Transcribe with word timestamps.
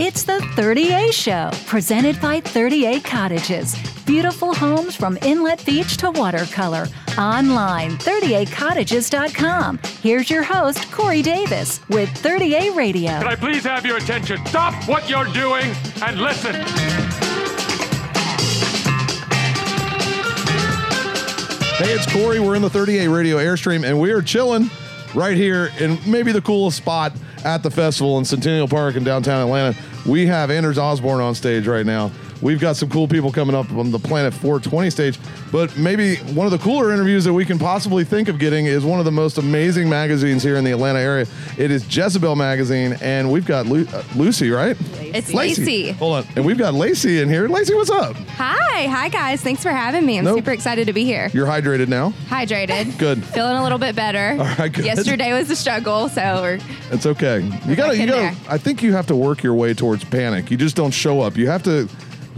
It's 0.00 0.22
the 0.22 0.38
30A 0.54 1.12
Show, 1.12 1.50
presented 1.66 2.20
by 2.20 2.40
30A 2.40 3.02
Cottages. 3.02 3.74
Beautiful 4.06 4.54
homes 4.54 4.94
from 4.94 5.18
inlet 5.22 5.66
beach 5.66 5.96
to 5.96 6.12
watercolor. 6.12 6.86
Online, 7.18 7.90
30acottages.com. 7.98 9.80
Here's 10.00 10.30
your 10.30 10.44
host, 10.44 10.88
Corey 10.92 11.20
Davis, 11.20 11.80
with 11.88 12.08
30A 12.10 12.76
Radio. 12.76 13.10
Can 13.10 13.26
I 13.26 13.34
please 13.34 13.64
have 13.64 13.84
your 13.84 13.96
attention? 13.96 14.38
Stop 14.46 14.72
what 14.88 15.10
you're 15.10 15.24
doing 15.32 15.64
and 16.00 16.20
listen. 16.20 16.54
Hey, 21.74 21.92
it's 21.92 22.06
Corey. 22.12 22.38
We're 22.38 22.54
in 22.54 22.62
the 22.62 22.70
30A 22.70 23.12
Radio 23.12 23.38
Airstream, 23.38 23.84
and 23.84 23.98
we 23.98 24.12
are 24.12 24.22
chilling 24.22 24.70
right 25.12 25.36
here 25.36 25.72
in 25.80 25.98
maybe 26.06 26.30
the 26.30 26.40
coolest 26.40 26.76
spot 26.76 27.12
at 27.44 27.62
the 27.62 27.70
festival 27.70 28.18
in 28.18 28.24
Centennial 28.24 28.68
Park 28.68 28.96
in 28.96 29.04
downtown 29.04 29.42
Atlanta. 29.42 29.78
We 30.06 30.26
have 30.26 30.50
Anders 30.50 30.78
Osborne 30.78 31.20
on 31.20 31.34
stage 31.34 31.66
right 31.66 31.86
now. 31.86 32.10
We've 32.40 32.60
got 32.60 32.76
some 32.76 32.88
cool 32.88 33.08
people 33.08 33.32
coming 33.32 33.54
up 33.56 33.70
on 33.72 33.90
the 33.90 33.98
Planet 33.98 34.32
420 34.32 34.90
stage, 34.90 35.18
but 35.50 35.76
maybe 35.76 36.16
one 36.34 36.46
of 36.46 36.52
the 36.52 36.58
cooler 36.58 36.92
interviews 36.92 37.24
that 37.24 37.32
we 37.32 37.44
can 37.44 37.58
possibly 37.58 38.04
think 38.04 38.28
of 38.28 38.38
getting 38.38 38.66
is 38.66 38.84
one 38.84 38.98
of 39.00 39.04
the 39.04 39.10
most 39.12 39.38
amazing 39.38 39.88
magazines 39.88 40.42
here 40.42 40.56
in 40.56 40.62
the 40.64 40.70
Atlanta 40.70 41.00
area. 41.00 41.26
It 41.56 41.70
is 41.70 41.84
Jezebel 41.94 42.36
Magazine, 42.36 42.96
and 43.00 43.30
we've 43.32 43.46
got 43.46 43.66
Lu- 43.66 43.86
uh, 43.92 44.02
Lucy, 44.14 44.50
right? 44.50 44.76
It's 45.00 45.34
Lacey. 45.34 45.90
Hold 45.92 46.16
on. 46.16 46.26
And 46.36 46.44
we've 46.44 46.58
got 46.58 46.74
Lacey 46.74 47.20
in 47.20 47.28
here. 47.28 47.48
Lacey, 47.48 47.74
what's 47.74 47.90
up? 47.90 48.14
Hi, 48.36 48.86
hi 48.86 49.08
guys. 49.08 49.40
Thanks 49.40 49.62
for 49.62 49.70
having 49.70 50.06
me. 50.06 50.18
I'm 50.18 50.24
Nope. 50.24 50.36
super 50.38 50.52
excited 50.52 50.86
to 50.86 50.92
be 50.92 51.04
here. 51.04 51.30
You're 51.32 51.46
hydrated 51.46 51.88
now. 51.88 52.10
Hydrated. 52.28 52.96
Good. 52.98 53.24
Feeling 53.24 53.56
a 53.56 53.62
little 53.62 53.78
bit 53.78 53.96
better. 53.96 54.30
All 54.38 54.44
right, 54.58 54.72
good. 54.72 54.84
Yesterday 54.84 55.32
was 55.32 55.50
a 55.50 55.56
struggle, 55.56 56.08
so 56.08 56.40
we're 56.42 56.58
It's 56.92 57.06
okay. 57.06 57.40
You 57.66 57.74
gotta, 57.74 57.96
you 57.96 58.02
in 58.04 58.08
gotta. 58.10 58.20
there. 58.20 58.36
I 58.48 58.58
think 58.58 58.82
you 58.82 58.92
have 58.92 59.06
to 59.08 59.16
work 59.16 59.42
your 59.42 59.54
way 59.54 59.74
towards 59.74 60.04
panic. 60.04 60.50
You 60.50 60.56
just 60.56 60.76
don't 60.76 60.92
show 60.92 61.20
up. 61.20 61.36
You 61.36 61.48
have 61.48 61.62
to, 61.64 61.88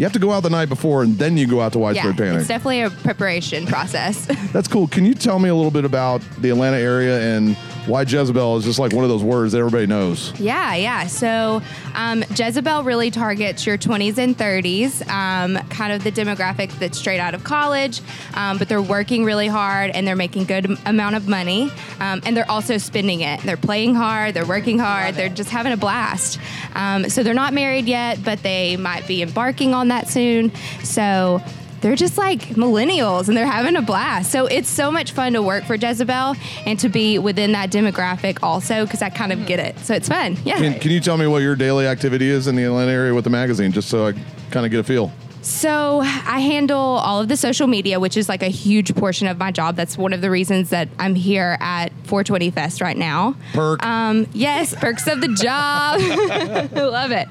you 0.00 0.06
have 0.06 0.14
to 0.14 0.18
go 0.18 0.30
out 0.30 0.42
the 0.42 0.48
night 0.48 0.70
before 0.70 1.02
and 1.02 1.18
then 1.18 1.36
you 1.36 1.46
go 1.46 1.60
out 1.60 1.74
to 1.74 1.78
yeah. 1.78 1.82
widespread 1.82 2.16
panic. 2.16 2.38
It's 2.38 2.48
definitely 2.48 2.80
a 2.80 2.88
preparation 2.88 3.66
process. 3.66 4.24
That's 4.52 4.66
cool. 4.66 4.88
Can 4.88 5.04
you 5.04 5.12
tell 5.12 5.38
me 5.38 5.50
a 5.50 5.54
little 5.54 5.70
bit 5.70 5.84
about 5.84 6.22
the 6.38 6.48
Atlanta 6.48 6.78
area 6.78 7.36
and 7.36 7.54
why 7.86 8.02
Jezebel 8.02 8.56
is 8.58 8.64
just 8.64 8.78
like 8.78 8.92
one 8.92 9.04
of 9.04 9.10
those 9.10 9.22
words 9.22 9.52
that 9.52 9.58
everybody 9.58 9.86
knows? 9.86 10.38
yeah, 10.38 10.74
yeah. 10.74 11.06
So 11.06 11.62
um, 11.94 12.22
Jezebel 12.34 12.84
really 12.84 13.10
targets 13.10 13.66
your 13.66 13.78
20s 13.78 14.18
and 14.18 14.36
30s, 14.36 15.06
um, 15.08 15.56
kind 15.68 15.92
of 15.92 16.04
the 16.04 16.12
demographic 16.12 16.70
that's 16.78 16.98
straight 16.98 17.20
out 17.20 17.34
of 17.34 17.44
college, 17.44 18.00
um, 18.34 18.58
but 18.58 18.68
they're 18.68 18.82
working 18.82 19.24
really 19.24 19.46
hard 19.48 19.90
and 19.90 20.06
they're 20.06 20.16
making 20.16 20.44
good 20.44 20.76
amount 20.86 21.16
of 21.16 21.28
money, 21.28 21.70
um, 22.00 22.20
and 22.24 22.36
they're 22.36 22.50
also 22.50 22.78
spending 22.78 23.20
it. 23.20 23.40
They're 23.42 23.56
playing 23.56 23.94
hard, 23.94 24.34
they're 24.34 24.46
working 24.46 24.78
hard, 24.78 25.14
they're 25.14 25.28
just 25.28 25.50
having 25.50 25.72
a 25.72 25.76
blast. 25.76 26.38
Um, 26.74 27.08
so 27.08 27.22
they're 27.22 27.34
not 27.34 27.52
married 27.52 27.86
yet, 27.86 28.22
but 28.24 28.42
they 28.42 28.76
might 28.76 29.06
be 29.06 29.22
embarking 29.22 29.74
on 29.74 29.88
that 29.88 30.08
soon. 30.08 30.52
So 30.82 31.42
they're 31.80 31.96
just 31.96 32.18
like 32.18 32.40
millennials 32.50 33.28
and 33.28 33.36
they're 33.36 33.46
having 33.46 33.76
a 33.76 33.82
blast. 33.82 34.30
So 34.30 34.46
it's 34.46 34.68
so 34.68 34.90
much 34.90 35.12
fun 35.12 35.32
to 35.32 35.42
work 35.42 35.64
for 35.64 35.74
Jezebel 35.74 36.36
and 36.66 36.78
to 36.78 36.88
be 36.88 37.18
within 37.18 37.52
that 37.52 37.70
demographic 37.70 38.38
also 38.42 38.84
because 38.84 39.02
I 39.02 39.10
kind 39.10 39.32
of 39.32 39.38
mm-hmm. 39.38 39.48
get 39.48 39.60
it. 39.60 39.78
So 39.80 39.94
it's 39.94 40.08
fun. 40.08 40.36
Yeah. 40.44 40.58
Can, 40.58 40.78
can 40.78 40.90
you 40.90 41.00
tell 41.00 41.16
me 41.16 41.26
what 41.26 41.42
your 41.42 41.56
daily 41.56 41.86
activity 41.86 42.28
is 42.28 42.46
in 42.46 42.56
the 42.56 42.64
Atlanta 42.64 42.92
area 42.92 43.14
with 43.14 43.24
the 43.24 43.30
magazine, 43.30 43.72
just 43.72 43.88
so 43.88 44.06
I 44.06 44.12
kind 44.50 44.66
of 44.66 44.70
get 44.70 44.80
a 44.80 44.84
feel? 44.84 45.12
So 45.42 46.00
I 46.00 46.40
handle 46.40 46.78
all 46.78 47.20
of 47.20 47.28
the 47.28 47.36
social 47.36 47.66
media, 47.66 47.98
which 47.98 48.16
is 48.16 48.28
like 48.28 48.42
a 48.42 48.48
huge 48.48 48.94
portion 48.94 49.26
of 49.26 49.38
my 49.38 49.50
job. 49.50 49.74
That's 49.76 49.96
one 49.96 50.12
of 50.12 50.20
the 50.20 50.30
reasons 50.30 50.70
that 50.70 50.88
I'm 50.98 51.14
here 51.14 51.56
at 51.60 51.92
420 52.04 52.50
Fest 52.50 52.80
right 52.80 52.96
now. 52.96 53.36
Perk. 53.52 53.84
Um, 53.84 54.26
yes, 54.32 54.74
perks 54.74 55.06
of 55.06 55.20
the 55.20 55.28
job. 55.28 56.00
I 56.00 56.68
love 56.74 57.10
it. 57.12 57.28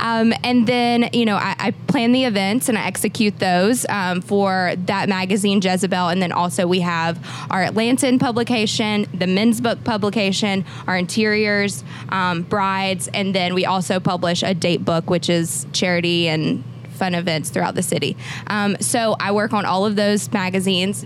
Um, 0.00 0.32
and 0.42 0.66
then, 0.66 1.10
you 1.12 1.26
know, 1.26 1.36
I, 1.36 1.54
I 1.58 1.70
plan 1.88 2.12
the 2.12 2.24
events 2.24 2.68
and 2.68 2.78
I 2.78 2.86
execute 2.86 3.38
those 3.38 3.84
um, 3.88 4.22
for 4.22 4.74
that 4.86 5.08
magazine, 5.08 5.60
Jezebel. 5.62 6.08
And 6.08 6.22
then 6.22 6.32
also 6.32 6.66
we 6.66 6.80
have 6.80 7.18
our 7.50 7.64
Atlantan 7.64 8.18
publication, 8.18 9.06
the 9.12 9.26
men's 9.26 9.60
book 9.60 9.84
publication, 9.84 10.64
our 10.86 10.96
interiors, 10.96 11.84
um, 12.08 12.42
brides, 12.42 13.08
and 13.08 13.34
then 13.34 13.54
we 13.54 13.66
also 13.66 14.00
publish 14.00 14.42
a 14.42 14.54
date 14.54 14.84
book, 14.84 15.10
which 15.10 15.28
is 15.28 15.66
charity 15.72 16.28
and 16.28 16.64
fun 17.02 17.14
events 17.16 17.50
throughout 17.50 17.74
the 17.74 17.82
city. 17.82 18.16
Um, 18.46 18.76
so 18.78 19.16
I 19.18 19.32
work 19.32 19.52
on 19.52 19.64
all 19.64 19.84
of 19.84 19.96
those 19.96 20.30
magazines. 20.32 21.04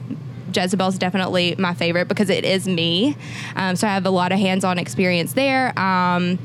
Jezebel's 0.54 0.98
definitely 0.98 1.54
my 1.58 1.72
favorite 1.72 2.06
because 2.06 2.28
it 2.28 2.44
is 2.44 2.68
me. 2.68 3.16
Um, 3.56 3.76
so 3.76 3.86
I 3.88 3.94
have 3.94 4.04
a 4.04 4.10
lot 4.10 4.30
of 4.30 4.38
hands-on 4.38 4.78
experience 4.78 5.32
there. 5.32 5.78
Um, 5.78 6.38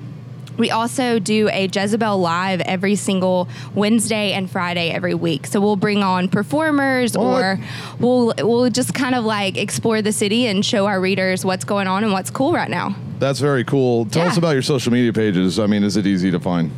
we 0.57 0.69
also 0.71 1.19
do 1.19 1.49
a 1.49 1.67
Jezebel 1.67 2.17
Live 2.19 2.61
every 2.61 2.95
single 2.95 3.49
Wednesday 3.75 4.31
and 4.31 4.49
Friday 4.49 4.89
every 4.91 5.13
week. 5.15 5.47
So 5.47 5.59
we'll 5.59 5.75
bring 5.75 6.01
on 6.03 6.29
performers 6.29 7.17
What? 7.17 7.25
or 7.43 7.59
we'll 7.99 8.33
we'll 8.37 8.69
just 8.69 8.93
kind 8.93 9.15
of 9.15 9.23
like 9.25 9.57
explore 9.57 10.01
the 10.01 10.11
city 10.13 10.47
and 10.47 10.65
show 10.65 10.85
our 10.87 10.99
readers 11.01 11.43
what's 11.43 11.65
going 11.65 11.87
on 11.87 12.03
and 12.05 12.13
what's 12.13 12.29
cool 12.29 12.53
right 12.53 12.69
now. 12.69 12.95
That's 13.19 13.39
very 13.39 13.63
cool. 13.63 14.05
Tell 14.05 14.23
Yeah. 14.23 14.31
us 14.31 14.37
about 14.37 14.51
your 14.51 14.61
social 14.61 14.91
media 14.93 15.13
pages. 15.13 15.57
I 15.59 15.67
mean, 15.67 15.83
is 15.83 15.95
it 15.97 16.05
easy 16.05 16.31
to 16.31 16.39
find? 16.39 16.71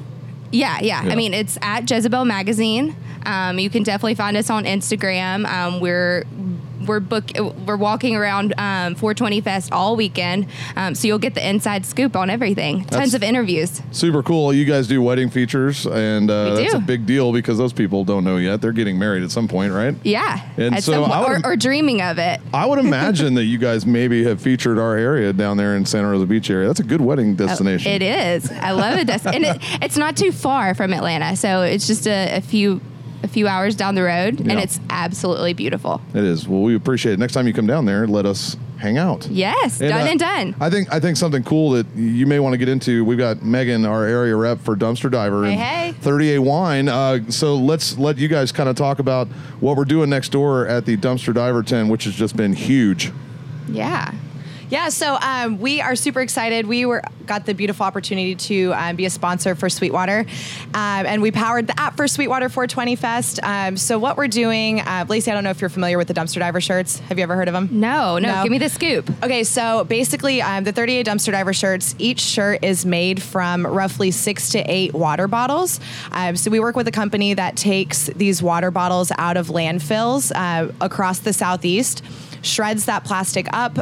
Yeah, 0.54 0.80
yeah, 0.82 1.04
Yeah. 1.04 1.12
I 1.12 1.16
mean, 1.16 1.34
it's 1.34 1.58
at 1.62 1.90
Jezebel 1.90 2.26
Magazine. 2.26 2.96
Um, 3.26 3.58
you 3.58 3.70
can 3.70 3.84
definitely 3.84 4.16
find 4.16 4.38
us 4.38 4.50
on 4.50 4.66
Instagram. 4.66 5.46
Um, 5.46 5.80
we're 5.80 6.24
we're 6.86 7.00
book 7.00 7.30
we're 7.66 7.78
walking 7.78 8.16
around 8.16 8.54
um, 8.58 8.96
420 8.96 9.42
Fest 9.42 9.72
all 9.72 9.96
weekend, 9.96 10.48
um, 10.76 10.96
so 10.96 11.08
you'll 11.08 11.20
get 11.20 11.34
the 11.36 11.48
inside 11.48 11.86
scoop 11.86 12.16
on 12.16 12.30
everything. 12.30 12.80
That's- 12.84 13.00
Tons 13.04 13.14
of 13.14 13.24
interviews. 13.24 13.82
Super 13.92 14.24
cool. 14.24 14.54
You 14.54 14.66
guys 14.66 14.88
do 14.88 15.02
wedding 15.02 15.30
features, 15.30 15.86
and 15.86 16.30
uh, 16.30 16.56
that's 16.56 16.74
a 16.74 16.80
big 16.80 17.06
deal 17.06 17.32
because 17.34 17.58
those 17.58 17.74
people 17.74 18.04
don't 18.06 18.24
know 18.24 18.38
yet. 18.38 18.62
They're 18.62 18.72
getting 18.72 18.98
married 18.98 19.24
at 19.24 19.32
some 19.32 19.48
point, 19.48 19.74
right? 19.74 19.96
Yeah, 20.04 20.42
And 20.58 20.76
at 20.76 20.84
so 20.84 21.02
would- 21.02 21.12
or, 21.46 21.52
or 21.54 21.56
dreaming 21.56 22.02
of 22.02 22.18
it. 22.18 22.40
I 22.54 22.66
would 22.66 22.80
imagine 22.80 23.34
that 23.36 23.46
you 23.46 23.58
guys 23.58 23.86
maybe 23.86 24.24
have 24.26 24.42
featured 24.42 24.78
our 24.80 24.96
area 24.96 25.34
down 25.34 25.58
there 25.58 25.76
in 25.76 25.86
Santa 25.86 26.10
Rosa 26.10 26.26
Beach 26.26 26.50
area. 26.50 26.68
That's 26.68 26.80
a 26.80 26.84
good 26.84 27.02
wedding 27.02 27.36
destination. 27.36 27.92
It 27.92 28.02
is. 28.02 28.52
I 28.52 28.72
love 28.72 28.98
it, 29.00 29.10
and 29.26 29.44
it, 29.46 29.58
it's 29.82 29.98
not 29.98 30.16
too 30.18 30.32
far 30.32 30.74
from 30.76 30.94
Atlanta, 30.94 31.36
so 31.36 31.62
it's 31.62 31.88
just 31.88 32.08
a, 32.08 32.38
a 32.38 32.42
few 32.42 32.82
a 33.24 33.28
few 33.28 33.48
hours 33.48 33.76
down 33.76 33.96
the 33.96 34.04
road, 34.04 34.40
Yeah. 34.42 34.52
and 34.54 34.62
it's 34.62 34.80
absolutely 34.90 35.54
beautiful. 35.54 36.02
It 36.14 36.24
is. 36.24 36.48
Well, 36.48 36.62
we 36.62 36.76
appreciate 36.76 37.14
it. 37.14 37.20
Next 37.20 37.34
time 37.34 37.48
you 37.48 37.54
come 37.54 37.68
down 37.68 37.86
there, 37.86 38.06
let 38.06 38.26
us 38.26 38.58
hang 38.78 38.98
out. 38.98 39.28
Yes, 39.32 39.80
done 39.80 39.92
uh, 39.94 39.96
and 40.12 40.20
done. 40.20 40.56
I 40.60 40.70
think 40.70 40.92
I 40.94 41.00
think 41.00 41.16
something 41.16 41.42
cool 41.44 41.70
that 41.72 41.88
you 41.96 42.26
may 42.28 42.40
want 42.40 42.54
to 42.54 42.58
get 42.58 42.68
into. 42.68 43.06
We've 43.06 43.18
got 43.18 43.42
Megan, 43.42 43.86
our 43.86 44.04
area 44.06 44.36
rep 44.36 44.60
for 44.60 44.76
Dumpster 44.76 45.10
Diver, 45.10 45.46
Hey, 45.46 45.52
and 45.54 45.62
hey. 45.62 45.92
38 46.02 46.40
Wine. 46.40 46.90
Uh, 46.90 47.20
so 47.30 47.56
let's 47.56 47.98
let 47.98 48.18
you 48.18 48.28
guys 48.28 48.52
kind 48.52 48.68
of 48.68 48.76
talk 48.76 49.00
about 49.00 49.28
what 49.62 49.78
we're 49.78 49.86
doing 49.86 50.10
next 50.10 50.30
door 50.34 50.68
at 50.68 50.86
the 50.86 50.98
Dumpster 50.98 51.34
Diver 51.34 51.64
tent, 51.64 51.90
which 51.90 52.04
has 52.04 52.14
just 52.16 52.36
been 52.36 52.52
huge. 52.54 53.12
yeah. 53.70 54.12
Yeah, 54.70 54.90
so 54.90 55.18
um, 55.22 55.60
we 55.60 55.82
are 55.82 55.96
super 55.96 56.22
excited. 56.22 56.68
We 56.68 56.86
were 56.86 57.02
got 57.26 57.46
the 57.46 57.54
beautiful 57.54 57.86
opportunity 57.86 58.36
to 58.36 58.74
um, 58.74 58.96
be 58.96 59.06
a 59.06 59.10
sponsor 59.10 59.56
for 59.56 59.70
Sweetwater, 59.70 60.26
um, 60.74 61.06
and 61.06 61.22
we 61.22 61.32
powered 61.32 61.68
the 61.68 61.80
app 61.80 61.96
for 61.96 62.08
Sweetwater 62.08 62.50
420 62.50 62.96
Fest. 62.96 63.40
Um, 63.44 63.78
so 63.78 63.98
what 63.98 64.18
we're 64.18 64.28
doing, 64.28 64.82
uh, 64.82 65.06
Lacey, 65.08 65.32
I 65.32 65.34
don't 65.34 65.44
know 65.44 65.50
if 65.50 65.62
you're 65.62 65.70
familiar 65.70 65.98
with 65.98 66.08
the 66.08 66.14
dumpster 66.14 66.40
diver 66.40 66.60
shirts. 66.62 67.00
Have 67.00 67.18
you 67.18 67.24
ever 67.24 67.36
heard 67.36 67.48
of 67.48 67.54
them? 67.54 67.70
No, 67.72 68.18
no, 68.18 68.36
No. 68.36 68.44
Give 68.44 68.52
me 68.52 68.58
the 68.58 68.70
scoop. 68.70 69.10
Okay, 69.24 69.44
so 69.44 69.84
basically, 69.86 70.42
um, 70.42 70.64
the 70.64 70.74
30A 70.74 71.06
dumpster 71.06 71.32
diver 71.32 71.54
shirts, 71.54 71.96
each 71.98 72.20
shirt 72.20 72.64
is 72.64 72.86
made 72.86 73.22
from 73.22 73.66
roughly 73.66 74.12
six 74.12 74.50
to 74.52 74.60
eight 74.60 74.94
water 74.94 75.28
bottles. 75.28 75.80
Um, 76.12 76.36
so 76.36 76.50
we 76.52 76.60
work 76.60 76.76
with 76.76 76.88
a 76.88 76.92
company 76.92 77.34
that 77.34 77.56
takes 77.56 78.08
these 78.08 78.42
water 78.42 78.72
bottles 78.72 79.12
out 79.18 79.38
of 79.38 79.48
landfills 79.48 80.32
uh, 80.36 80.72
across 80.82 81.20
the 81.20 81.34
southeast, 81.34 82.04
shreds 82.42 82.86
that 82.86 83.04
plastic 83.04 83.48
up. 83.54 83.78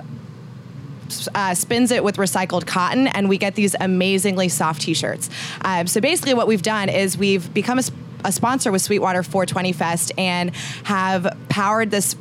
Uh, 1.34 1.54
spins 1.54 1.92
it 1.92 2.04
with 2.04 2.18
recycled 2.18 2.66
cotton, 2.66 3.08
and 3.08 3.30
we 3.30 3.38
get 3.38 3.56
these 3.56 3.76
amazingly 3.80 4.50
soft 4.50 4.82
T-shirts. 4.82 5.30
Um, 5.62 5.88
so 5.88 6.02
basically, 6.02 6.34
what 6.34 6.48
we've 6.48 6.62
done 6.62 6.90
is 6.90 7.18
we've 7.18 7.54
become 7.54 7.80
a 8.24 8.32
sponsor 8.32 8.72
with 8.72 8.82
Sweetwater 8.82 9.24
420 9.24 9.74
Fest 9.74 10.12
and 10.18 10.56
have 10.84 11.38
powered 11.50 11.92
this 11.92 12.16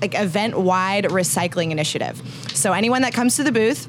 like 0.00 0.14
event 0.14 0.58
wide 0.58 1.04
recycling 1.04 1.70
initiative. 1.70 2.20
So 2.54 2.72
anyone 2.72 3.02
that 3.02 3.12
comes 3.12 3.36
to 3.36 3.42
the 3.42 3.52
booth, 3.52 3.88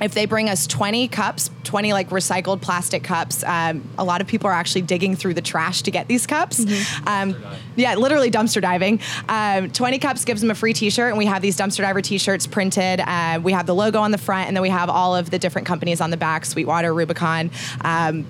if 0.00 0.14
they 0.14 0.26
bring 0.26 0.48
us 0.48 0.66
20 0.66 1.08
cups, 1.08 1.50
20 1.64 1.92
like 1.92 2.10
recycled 2.10 2.60
plastic 2.60 3.02
cups, 3.04 3.42
um, 3.44 3.82
a 3.98 4.04
lot 4.04 4.20
of 4.20 4.26
people 4.26 4.48
are 4.48 4.52
actually 4.52 4.82
digging 4.82 5.16
through 5.16 5.34
the 5.34 5.42
trash 5.42 5.82
to 5.82 5.90
get 5.90 6.08
these 6.08 6.26
cups. 6.26 6.64
Um, 7.06 7.36
yeah, 7.76 7.94
literally 7.94 8.30
dumpster 8.30 8.60
diving. 8.60 9.00
Um, 9.28 9.70
20 9.70 9.98
cups 9.98 10.24
gives 10.24 10.40
them 10.40 10.50
a 10.50 10.54
free 10.54 10.72
T-shirt, 10.72 11.08
and 11.08 11.18
we 11.18 11.26
have 11.26 11.42
these 11.42 11.56
dumpster 11.56 11.78
diver 11.78 12.02
T-shirts 12.02 12.46
printed. 12.46 13.00
Uh, 13.00 13.40
we 13.42 13.52
have 13.52 13.66
the 13.66 13.74
logo 13.74 14.00
on 14.00 14.10
the 14.10 14.18
front, 14.18 14.48
and 14.48 14.56
then 14.56 14.62
we 14.62 14.70
have 14.70 14.88
all 14.90 15.16
of 15.16 15.30
the 15.30 15.38
different 15.38 15.66
companies 15.66 16.00
on 16.00 16.10
the 16.10 16.16
back: 16.16 16.44
Sweetwater, 16.44 16.92
Rubicon, 16.92 17.50
um, 17.82 18.26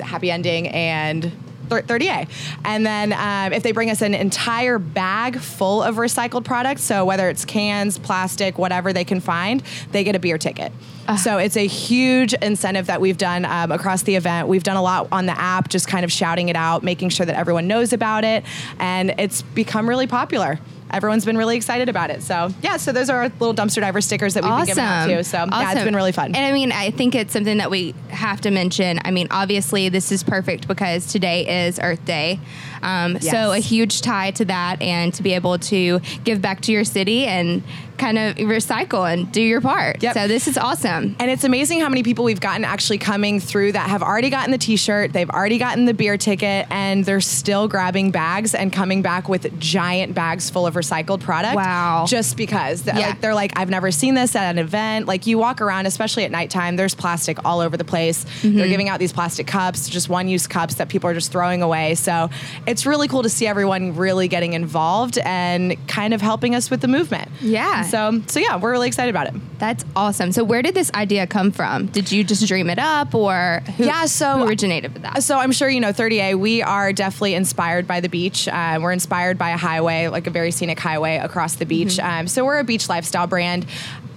Happy 0.00 0.30
Ending, 0.30 0.68
and 0.68 1.32
30A. 1.68 2.28
And 2.64 2.84
then 2.84 3.12
um, 3.12 3.52
if 3.52 3.62
they 3.62 3.72
bring 3.72 3.90
us 3.90 4.02
an 4.02 4.14
entire 4.14 4.78
bag 4.78 5.38
full 5.38 5.82
of 5.82 5.96
recycled 5.96 6.44
products, 6.44 6.82
so 6.82 7.04
whether 7.04 7.28
it's 7.28 7.44
cans, 7.44 7.98
plastic, 7.98 8.58
whatever 8.58 8.92
they 8.92 9.04
can 9.04 9.20
find, 9.20 9.62
they 9.92 10.04
get 10.04 10.16
a 10.16 10.18
beer 10.18 10.38
ticket. 10.38 10.72
So 11.16 11.38
it's 11.38 11.56
a 11.56 11.66
huge 11.66 12.34
incentive 12.34 12.86
that 12.86 13.00
we've 13.00 13.16
done 13.16 13.46
um, 13.46 13.72
across 13.72 14.02
the 14.02 14.14
event. 14.14 14.46
We've 14.46 14.62
done 14.62 14.76
a 14.76 14.82
lot 14.82 15.08
on 15.10 15.24
the 15.24 15.32
app, 15.32 15.70
just 15.70 15.88
kind 15.88 16.04
of 16.04 16.12
shouting 16.12 16.50
it 16.50 16.56
out, 16.56 16.82
making 16.82 17.08
sure 17.08 17.24
that 17.24 17.34
everyone 17.34 17.66
knows 17.66 17.94
about 17.94 18.24
it, 18.24 18.44
and 18.78 19.14
it's 19.18 19.40
become 19.40 19.88
really 19.88 20.06
popular. 20.06 20.60
Everyone's 20.90 21.24
been 21.24 21.36
really 21.36 21.56
excited 21.56 21.88
about 21.88 22.10
it. 22.10 22.22
So 22.22 22.50
yeah, 22.62 22.76
so 22.78 22.92
those 22.92 23.10
are 23.10 23.16
our 23.18 23.28
little 23.40 23.54
dumpster 23.54 23.80
diver 23.80 24.00
stickers 24.00 24.34
that 24.34 24.42
we've 24.44 24.52
been 24.56 24.66
giving 24.66 24.84
out 24.84 25.06
too. 25.06 25.22
So 25.22 25.38
yeah, 25.38 25.44
it's 25.44 25.52
Awesome. 25.52 25.84
been 25.84 25.96
really 25.96 26.12
fun. 26.12 26.34
And 26.34 26.44
I 26.46 26.52
mean, 26.52 26.72
I 26.72 26.90
think 26.90 27.14
it's 27.14 27.32
something 27.32 27.58
that 27.58 27.70
we 27.70 27.94
have 28.08 28.40
to 28.42 28.50
mention. 28.50 28.98
I 29.04 29.10
mean, 29.10 29.28
obviously, 29.30 29.88
this 29.88 30.10
is 30.12 30.22
perfect 30.22 30.66
because 30.68 31.06
today 31.12 31.66
is 31.66 31.78
Earth 31.82 32.04
Day. 32.04 32.40
Um, 32.82 33.18
Yes. 33.20 33.30
So 33.30 33.52
a 33.52 33.58
huge 33.58 34.00
tie 34.02 34.30
to 34.32 34.44
that, 34.46 34.80
and 34.80 35.12
to 35.14 35.22
be 35.22 35.32
able 35.34 35.58
to 35.58 36.00
give 36.24 36.40
back 36.40 36.60
to 36.62 36.72
your 36.72 36.84
city 36.84 37.26
and 37.26 37.62
kind 37.98 38.18
of 38.18 38.36
recycle 38.36 39.10
and 39.10 39.30
do 39.32 39.42
your 39.42 39.60
part. 39.60 40.02
Yep. 40.02 40.14
So 40.14 40.28
this 40.28 40.48
is 40.48 40.56
awesome. 40.56 41.16
And 41.18 41.30
it's 41.30 41.44
amazing 41.44 41.80
how 41.80 41.88
many 41.88 42.02
people 42.02 42.24
we've 42.24 42.40
gotten 42.40 42.64
actually 42.64 42.98
coming 42.98 43.40
through 43.40 43.72
that 43.72 43.90
have 43.90 44.02
already 44.02 44.30
gotten 44.30 44.50
the 44.52 44.58
t-shirt, 44.58 45.12
they've 45.12 45.28
already 45.30 45.58
gotten 45.58 45.84
the 45.84 45.94
beer 45.94 46.16
ticket, 46.16 46.66
and 46.70 47.04
they're 47.04 47.20
still 47.20 47.68
grabbing 47.68 48.10
bags 48.10 48.54
and 48.54 48.72
coming 48.72 49.02
back 49.02 49.28
with 49.28 49.58
giant 49.58 50.14
bags 50.14 50.48
full 50.50 50.66
of 50.66 50.74
recycled 50.74 51.20
product. 51.20 51.56
Wow. 51.56 52.04
Just 52.08 52.36
because 52.36 52.86
Yeah. 52.86 52.98
like, 52.98 53.20
they're 53.20 53.34
like, 53.34 53.52
I've 53.58 53.70
never 53.70 53.90
seen 53.90 54.14
this 54.14 54.34
at 54.36 54.50
an 54.50 54.58
event. 54.58 55.06
Like 55.06 55.26
you 55.26 55.38
walk 55.38 55.60
around, 55.60 55.86
especially 55.86 56.24
at 56.24 56.30
nighttime, 56.30 56.76
there's 56.76 56.94
plastic 56.94 57.44
all 57.44 57.60
over 57.60 57.76
the 57.76 57.84
place. 57.84 58.24
Mm-hmm. 58.42 58.56
They're 58.56 58.68
giving 58.68 58.88
out 58.88 58.98
these 59.00 59.12
plastic 59.12 59.46
cups, 59.46 59.88
just 59.88 60.08
one-use 60.08 60.46
cups 60.46 60.74
that 60.76 60.88
people 60.88 61.10
are 61.10 61.14
just 61.14 61.32
throwing 61.32 61.62
away. 61.62 61.94
So 61.96 62.30
it's 62.66 62.86
really 62.86 63.08
cool 63.08 63.22
to 63.22 63.28
see 63.28 63.46
everyone 63.46 63.96
really 63.96 64.28
getting 64.28 64.52
involved 64.52 65.18
and 65.18 65.76
kind 65.88 66.14
of 66.14 66.20
helping 66.20 66.54
us 66.54 66.70
with 66.70 66.80
the 66.80 66.88
movement. 66.88 67.30
Yeah. 67.40 67.82
So 67.88 68.22
so 68.26 68.40
yeah, 68.40 68.56
we're 68.56 68.70
really 68.70 68.88
excited 68.88 69.10
about 69.10 69.26
it. 69.28 69.34
That's 69.58 69.84
awesome. 69.96 70.32
So 70.32 70.44
where 70.44 70.62
did 70.62 70.74
this 70.74 70.90
idea 70.94 71.26
come 71.26 71.50
from? 71.50 71.86
Did 71.86 72.12
you 72.12 72.22
just 72.24 72.46
dream 72.46 72.70
it 72.70 72.78
up, 72.78 73.14
or 73.14 73.62
who, 73.76 73.84
Yeah, 73.84 74.06
so- 74.06 74.44
originated 74.44 74.92
with 74.94 75.02
that? 75.02 75.22
So 75.22 75.38
I'm 75.38 75.52
sure 75.52 75.68
you 75.68 75.80
know 75.80 75.92
30A. 75.92 76.38
We 76.38 76.62
are 76.62 76.92
definitely 76.92 77.34
inspired 77.34 77.86
by 77.86 78.00
the 78.00 78.08
beach. 78.08 78.46
Uh, 78.48 78.78
we're 78.80 78.92
inspired 78.92 79.36
by 79.38 79.50
a 79.50 79.56
highway, 79.56 80.08
like 80.08 80.26
a 80.26 80.30
very 80.30 80.50
scenic 80.50 80.78
highway 80.78 81.16
across 81.16 81.56
the 81.56 81.66
beach. 81.66 81.98
Um, 81.98 82.28
so 82.28 82.44
we're 82.44 82.58
a 82.60 82.64
beach 82.64 82.88
lifestyle 82.88 83.26
brand. 83.26 83.66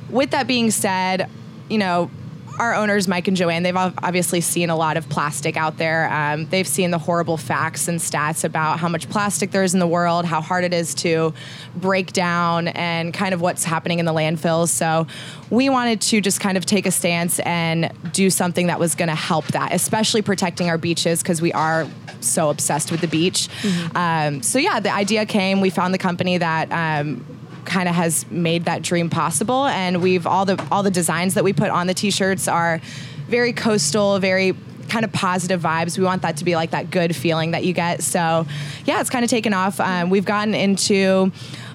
With 0.09 0.31
that 0.31 0.47
being 0.47 0.71
said, 0.71 1.29
you 1.69 1.77
know. 1.77 2.11
Our 2.59 2.75
owners, 2.75 3.07
Mike 3.07 3.27
and 3.27 3.35
Joanne, 3.35 3.63
they've 3.63 3.75
obviously 3.75 4.41
seen 4.41 4.69
a 4.69 4.75
lot 4.75 4.97
of 4.97 5.09
plastic 5.09 5.57
out 5.57 5.77
there. 5.77 6.11
Um, 6.11 6.45
they've 6.47 6.67
seen 6.67 6.91
the 6.91 6.97
horrible 6.99 7.37
facts 7.37 7.87
and 7.87 7.99
stats 7.99 8.43
about 8.43 8.79
how 8.79 8.87
much 8.87 9.09
plastic 9.09 9.51
there 9.51 9.63
is 9.63 9.73
in 9.73 9.79
the 9.79 9.87
world, 9.87 10.25
how 10.25 10.41
hard 10.41 10.63
it 10.63 10.73
is 10.73 10.93
to 10.95 11.33
break 11.75 12.13
down, 12.13 12.67
and 12.69 13.13
kind 13.13 13.33
of 13.33 13.41
what's 13.41 13.63
happening 13.63 13.99
in 13.99 14.05
the 14.05 14.13
landfills. 14.13 14.69
So, 14.69 15.07
we 15.49 15.69
wanted 15.69 16.01
to 16.01 16.21
just 16.21 16.39
kind 16.39 16.57
of 16.57 16.65
take 16.65 16.85
a 16.85 16.91
stance 16.91 17.39
and 17.39 17.91
do 18.13 18.29
something 18.29 18.67
that 18.67 18.79
was 18.79 18.95
going 18.95 19.09
to 19.09 19.15
help 19.15 19.47
that, 19.47 19.73
especially 19.73 20.21
protecting 20.21 20.69
our 20.69 20.77
beaches 20.77 21.21
because 21.21 21.41
we 21.41 21.51
are 21.51 21.87
so 22.21 22.49
obsessed 22.49 22.91
with 22.91 23.01
the 23.01 23.07
beach. 23.07 23.49
Um, 23.95 24.41
so 24.41 24.59
yeah, 24.59 24.79
the 24.79 24.93
idea 24.93 25.25
came. 25.25 25.59
We 25.59 25.69
found 25.69 25.93
the 25.93 25.97
company 25.99 26.37
that. 26.37 26.71
Um, 26.71 27.25
kind 27.65 27.87
of 27.87 27.95
has 27.95 28.29
made 28.29 28.65
that 28.65 28.81
dream 28.81 29.09
possible. 29.09 29.65
And 29.65 30.01
we've 30.01 30.27
all 30.27 30.45
the 30.45 30.63
all 30.71 30.83
the 30.83 30.91
designs 30.91 31.33
that 31.35 31.43
we 31.43 31.53
put 31.53 31.69
on 31.69 31.87
the 31.87 31.93
t-shirts 31.93 32.47
are 32.47 32.81
very 33.27 33.53
coastal 33.53 34.19
very 34.19 34.55
kind 34.89 35.05
of 35.05 35.13
positive 35.13 35.61
vibes. 35.61 35.97
We 35.97 36.03
want 36.03 36.21
that 36.23 36.37
to 36.37 36.45
be 36.45 36.55
like 36.55 36.71
that 36.71 36.91
good 36.91 37.15
feeling 37.15 37.51
that 37.51 37.63
you 37.63 37.73
get. 37.73 38.03
So 38.03 38.45
yeah 38.85 38.99
it's 38.99 39.09
kind 39.09 39.23
of 39.23 39.29
taken 39.29 39.53
off. 39.53 39.79
Um, 39.79 40.09
we've 40.09 40.25
gotten 40.25 40.53
into 40.53 41.31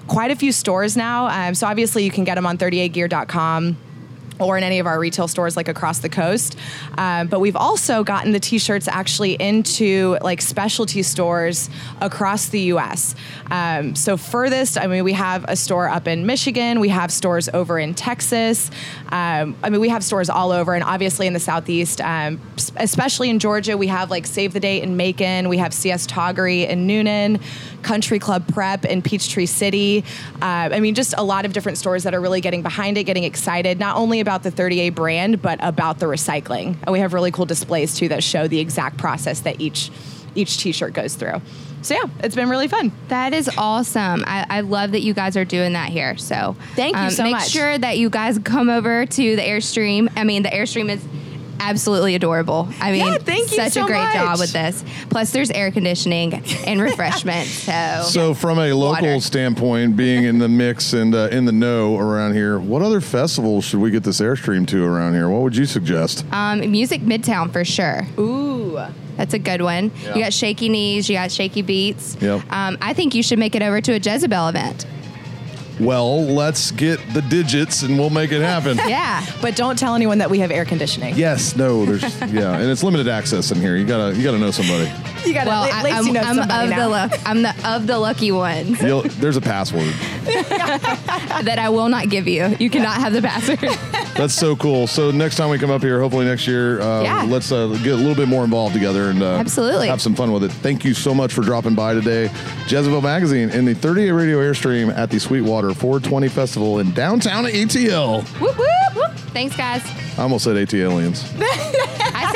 quite 0.07 0.31
a 0.31 0.35
few 0.35 0.51
stores 0.51 0.95
now. 0.95 1.27
Um, 1.27 1.55
so 1.55 1.67
obviously 1.67 2.03
you 2.03 2.11
can 2.11 2.23
get 2.23 2.35
them 2.35 2.45
on 2.45 2.57
30agear.com 2.57 3.77
or 4.39 4.57
in 4.57 4.63
any 4.63 4.79
of 4.79 4.87
our 4.87 4.99
retail 4.99 5.27
stores 5.27 5.55
like 5.55 5.67
across 5.67 5.99
the 5.99 6.09
coast. 6.09 6.57
Um, 6.97 7.27
but 7.27 7.39
we've 7.39 7.55
also 7.55 8.03
gotten 8.03 8.31
the 8.31 8.39
t-shirts 8.39 8.87
actually 8.87 9.33
into 9.33 10.17
like 10.21 10.41
specialty 10.41 11.03
stores 11.03 11.69
across 12.01 12.49
the 12.49 12.61
U.S. 12.61 13.15
Um, 13.51 13.95
so 13.95 14.17
furthest, 14.17 14.77
I 14.77 14.87
mean, 14.87 15.03
we 15.03 15.13
have 15.13 15.45
a 15.47 15.55
store 15.55 15.89
up 15.89 16.07
in 16.07 16.25
Michigan. 16.25 16.79
We 16.79 16.89
have 16.89 17.11
stores 17.11 17.49
over 17.49 17.79
in 17.79 17.93
Texas. 17.93 18.69
Um, 19.09 19.55
I 19.63 19.69
mean, 19.69 19.81
we 19.81 19.89
have 19.89 20.03
stores 20.03 20.29
all 20.29 20.51
over, 20.51 20.73
and 20.73 20.83
obviously 20.83 21.27
in 21.27 21.33
the 21.33 21.39
southeast, 21.39 22.01
um, 22.01 22.39
especially 22.75 23.29
in 23.29 23.39
Georgia, 23.39 23.77
we 23.77 23.87
have 23.87 24.09
like 24.09 24.25
Save 24.25 24.53
the 24.53 24.59
Date 24.59 24.83
in 24.83 24.97
Macon. 24.97 25.49
We 25.49 25.57
have 25.57 25.73
CS 25.73 26.07
Toggery 26.07 26.67
in 26.67 26.87
Newnan, 26.87 27.41
Country 27.83 28.19
Club 28.19 28.47
Prep 28.53 28.85
in 28.85 29.01
Peachtree 29.01 29.45
City. 29.45 30.03
Uh, 30.41 30.69
I 30.71 30.79
mean, 30.79 30.95
just 30.95 31.13
a 31.17 31.23
lot 31.23 31.45
of 31.45 31.53
different 31.53 31.77
stores 31.77 32.03
that 32.03 32.13
are 32.13 32.21
really 32.21 32.41
getting 32.41 32.61
behind 32.61 32.97
it, 32.97 33.05
getting 33.05 33.23
excited, 33.23 33.79
not 33.79 33.97
only 33.97 34.19
about 34.27 34.43
the 34.43 34.51
30A 34.51 34.93
brand, 34.93 35.41
but 35.41 35.57
about 35.61 35.99
the 35.99 36.05
recycling. 36.05 36.75
And 36.83 36.91
we 36.91 36.99
have 36.99 37.13
really 37.13 37.31
cool 37.31 37.45
displays 37.45 37.95
too 37.95 38.09
that 38.09 38.23
show 38.23 38.47
the 38.47 38.59
exact 38.59 38.97
process 38.97 39.39
that 39.41 39.61
each 39.61 39.89
each 40.35 40.57
t-shirt 40.59 40.93
goes 40.93 41.15
through. 41.15 41.41
So 41.81 41.95
yeah, 41.95 42.03
it's 42.19 42.35
been 42.35 42.49
really 42.49 42.67
fun. 42.67 42.91
That 43.07 43.33
is 43.33 43.49
awesome. 43.57 44.23
I, 44.27 44.45
I 44.49 44.59
love 44.59 44.91
that 44.91 45.01
you 45.01 45.13
guys 45.15 45.35
are 45.35 45.45
doing 45.45 45.73
that 45.73 45.89
here. 45.89 46.15
So 46.17 46.35
um, 46.35 46.55
Thank 46.75 46.95
you 46.97 47.09
so 47.09 47.23
make 47.23 47.31
much. 47.31 47.49
sure 47.49 47.77
that 47.77 47.97
you 47.97 48.09
guys 48.09 48.37
come 48.39 48.69
over 48.69 49.05
to 49.05 49.35
the 49.35 49.41
Airstream. 49.41 50.11
I 50.15 50.25
mean, 50.25 50.43
the 50.43 50.49
Airstream 50.49 50.89
is 50.91 51.03
absolutely 51.59 52.15
adorable. 52.15 52.67
I 52.79 52.91
mean, 52.91 53.05
Yeah, 53.05 53.17
thank 53.17 53.51
you 53.51 53.57
such 53.57 53.73
so 53.73 53.83
a 53.83 53.87
great 53.87 54.13
job 54.13 54.39
with 54.39 54.53
this. 54.53 54.83
Plus, 55.09 55.31
there's 55.31 55.49
air 55.51 55.71
conditioning 55.71 56.33
and 56.65 56.81
refreshment. 56.81 57.47
So, 57.67 58.01
So, 58.09 58.33
from 58.33 58.59
a 58.59 58.73
local 58.73 59.07
Water. 59.07 59.19
standpoint, 59.21 59.95
being 59.97 60.23
in 60.23 60.39
the 60.39 60.47
mix 60.47 60.93
and 60.93 61.13
uh, 61.13 61.27
in 61.31 61.45
the 61.45 61.51
know 61.51 61.97
around 61.97 62.33
here, 62.33 62.59
what 62.59 62.81
other 62.81 63.01
festivals 63.01 63.65
should 63.65 63.79
we 63.79 63.91
get 63.91 64.03
this 64.03 64.19
airstream 64.21 64.65
to 64.67 64.85
around 64.85 65.13
here? 65.13 65.29
What 65.29 65.41
would 65.41 65.55
you 65.55 65.65
suggest? 65.65 66.25
um, 66.31 66.59
Music 66.71 67.01
Midtown 67.01 67.51
for 67.51 67.63
sure. 67.65 68.01
Ooh. 68.19 68.79
That's 69.17 69.33
a 69.33 69.39
good 69.39 69.61
one. 69.63 69.91
Yeah. 70.03 70.15
You 70.15 70.21
got 70.23 70.33
Shaky 70.33 70.69
Knees, 70.69 71.09
you 71.09 71.15
got 71.15 71.31
Shaky 71.31 71.63
Beats. 71.63 72.15
Yep. 72.21 72.41
Um, 72.51 72.77
I 72.81 72.93
think 72.93 73.15
you 73.15 73.23
should 73.23 73.39
make 73.39 73.55
it 73.55 73.63
over 73.63 73.81
to 73.81 73.93
a 73.93 73.97
Jezebel 73.97 74.47
event. 74.49 74.85
Well, 75.79 76.23
let's 76.25 76.71
get 76.71 76.99
the 77.13 77.21
digits 77.21 77.83
and 77.83 77.97
we'll 77.99 78.09
make 78.09 78.31
it 78.31 78.41
happen. 78.41 78.77
Yeah. 78.87 79.25
But 79.41 79.55
don't 79.57 79.77
tell 79.77 79.95
anyone 79.95 80.17
that 80.19 80.29
we 80.29 80.39
have 80.39 80.49
air 80.49 80.63
conditioning. 80.63 81.15
Yes, 81.15 81.55
no, 81.57 81.85
there's 81.85 82.03
yeah, 82.31 82.57
and 82.57 82.69
it's 82.71 82.83
limited 82.83 83.07
access 83.09 83.51
in 83.51 83.59
here. 83.59 83.75
You 83.75 83.85
gotta 83.85 84.15
you 84.15 84.23
gotta 84.23 84.39
know 84.39 84.51
somebody. 84.51 84.89
You 85.27 85.33
gotta 85.33 85.49
Well, 85.49 85.63
at 85.65 85.73
I, 85.73 85.83
least 85.83 85.97
am 85.97 86.05
you 86.07 86.13
know 86.13 86.21
I'm 86.21 86.39
of 86.39 86.69
now. 86.69 86.83
the 86.83 86.87
luck. 86.89 87.11
I'm 87.25 87.41
the 87.41 87.69
of 87.69 87.87
the 87.87 87.99
lucky 87.99 88.31
ones 88.31 88.81
You'll, 88.87 89.01
there's 89.03 89.37
a 89.37 89.41
password. 89.41 89.93
that 90.25 91.57
I 91.59 91.69
will 91.69 91.89
not 91.89 92.09
give 92.09 92.27
you. 92.27 92.55
You 92.59 92.69
cannot 92.69 92.97
have 92.97 93.13
the 93.13 93.21
password. 93.21 93.59
That's 94.17 94.33
so 94.33 94.55
cool. 94.55 94.87
So 94.87 95.11
next 95.11 95.35
time 95.35 95.49
we 95.49 95.59
come 95.59 95.69
up 95.69 95.81
here, 95.81 95.99
hopefully 96.01 96.25
next 96.25 96.47
year, 96.47 96.81
uh, 96.81 97.03
Yeah. 97.03 97.23
let's 97.23 97.51
uh, 97.51 97.67
get 97.83 97.93
a 97.93 97.95
little 97.95 98.15
bit 98.15 98.27
more 98.27 98.43
involved 98.43 98.73
together 98.73 99.09
and 99.09 99.21
uh, 99.21 99.35
Absolutely. 99.37 99.87
have 99.87 100.01
some 100.01 100.15
fun 100.15 100.31
with 100.31 100.43
it. 100.43 100.51
Thank 100.51 100.83
you 100.83 100.93
so 100.93 101.13
much 101.13 101.33
for 101.33 101.41
dropping 101.41 101.75
by 101.75 101.93
today, 101.93 102.31
Jezebel 102.67 103.01
Magazine 103.01 103.49
in 103.51 103.65
the 103.65 103.75
30A 103.75 104.17
Radio 104.17 104.39
Airstream 104.39 104.95
at 104.97 105.09
the 105.11 105.19
Sweetwater 105.19 105.73
420 105.73 106.27
Festival 106.29 106.79
in 106.79 106.91
downtown 106.93 107.45
ATL. 107.45 108.23
whoop, 108.41 108.57
whoop, 108.57 108.95
whoop. 108.95 109.11
Thanks, 109.33 109.55
guys. 109.55 109.83
I 110.17 110.23
almost 110.23 110.45
said 110.45 110.55
ATLiens. 110.55 111.23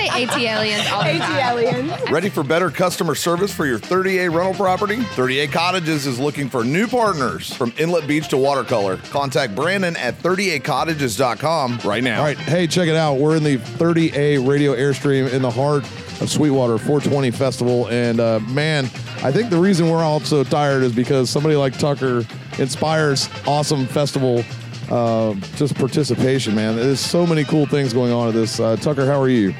I 0.09 0.25
say 0.25 0.25
ATLiens 0.25 0.91
all 0.91 1.03
the 1.03 1.19
time. 1.19 2.13
Ready 2.13 2.29
for 2.29 2.43
better 2.43 2.71
customer 2.71 3.13
service 3.13 3.53
for 3.53 3.65
your 3.65 3.77
30A 3.77 4.33
rental 4.33 4.53
property? 4.53 4.97
30A 4.97 5.51
Cottages 5.51 6.07
is 6.07 6.19
looking 6.19 6.49
for 6.49 6.63
new 6.63 6.87
partners 6.87 7.53
from 7.53 7.71
Inlet 7.77 8.07
Beach 8.07 8.27
to 8.29 8.37
Watercolor. 8.37 8.97
Contact 8.97 9.53
Brandon 9.55 9.95
at 9.97 10.17
30acottages.com 10.19 11.79
right 11.83 12.03
now. 12.03 12.19
All 12.19 12.25
right, 12.25 12.37
hey, 12.37 12.65
check 12.65 12.87
it 12.87 12.95
out. 12.95 13.15
We're 13.17 13.35
in 13.35 13.43
the 13.43 13.57
30A 13.57 14.47
Radio 14.47 14.75
Airstream 14.75 15.31
in 15.31 15.41
the 15.41 15.51
heart 15.51 15.83
of 16.21 16.29
Sweetwater 16.29 16.77
420 16.77 17.31
Festival, 17.31 17.87
and 17.89 18.19
uh, 18.19 18.39
man, 18.41 18.85
I 19.23 19.31
think 19.31 19.49
the 19.49 19.57
reason 19.57 19.89
we're 19.89 20.03
all 20.03 20.19
so 20.19 20.43
tired 20.43 20.83
is 20.83 20.93
because 20.93 21.29
somebody 21.29 21.55
like 21.55 21.77
Tucker 21.77 22.25
inspires 22.57 23.29
awesome 23.45 23.85
festival. 23.85 24.43
Uh, 24.89 25.35
just 25.55 25.75
participation, 25.75 26.53
man. 26.53 26.75
There's 26.75 26.99
so 26.99 27.25
many 27.25 27.43
cool 27.45 27.65
things 27.65 27.93
going 27.93 28.11
on 28.11 28.27
at 28.27 28.33
this. 28.33 28.59
Uh, 28.59 28.75
Tucker, 28.75 29.05
how 29.05 29.21
are 29.21 29.29
you? 29.29 29.53